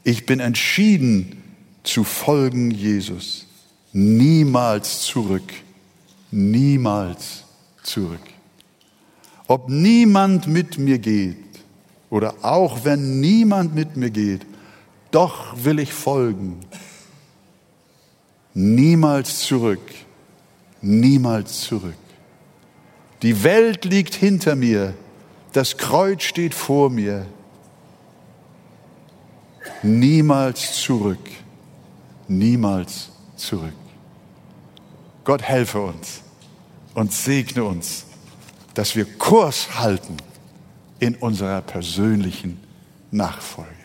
Ich 0.08 0.24
bin 0.24 0.40
entschieden 0.40 1.42
zu 1.82 2.02
folgen 2.02 2.70
Jesus. 2.70 3.44
Niemals 3.92 5.02
zurück. 5.02 5.52
Niemals 6.30 7.44
zurück. 7.82 8.26
Ob 9.48 9.68
niemand 9.68 10.46
mit 10.46 10.78
mir 10.78 10.98
geht 10.98 11.36
oder 12.08 12.36
auch 12.40 12.86
wenn 12.86 13.20
niemand 13.20 13.74
mit 13.74 13.98
mir 13.98 14.08
geht, 14.08 14.46
doch 15.10 15.62
will 15.62 15.78
ich 15.78 15.92
folgen. 15.92 16.60
Niemals 18.54 19.40
zurück 19.40 19.82
niemals 20.80 21.62
zurück. 21.62 21.94
Die 23.22 23.42
Welt 23.42 23.84
liegt 23.84 24.14
hinter 24.14 24.54
mir, 24.54 24.94
das 25.52 25.76
Kreuz 25.76 26.22
steht 26.22 26.54
vor 26.54 26.90
mir. 26.90 27.26
Niemals 29.82 30.82
zurück, 30.82 31.30
niemals 32.26 33.10
zurück. 33.36 33.74
Gott 35.24 35.42
helfe 35.42 35.80
uns 35.80 36.22
und 36.94 37.12
segne 37.12 37.64
uns, 37.64 38.06
dass 38.74 38.96
wir 38.96 39.04
Kurs 39.18 39.78
halten 39.78 40.16
in 40.98 41.14
unserer 41.16 41.60
persönlichen 41.60 42.60
Nachfolge. 43.10 43.77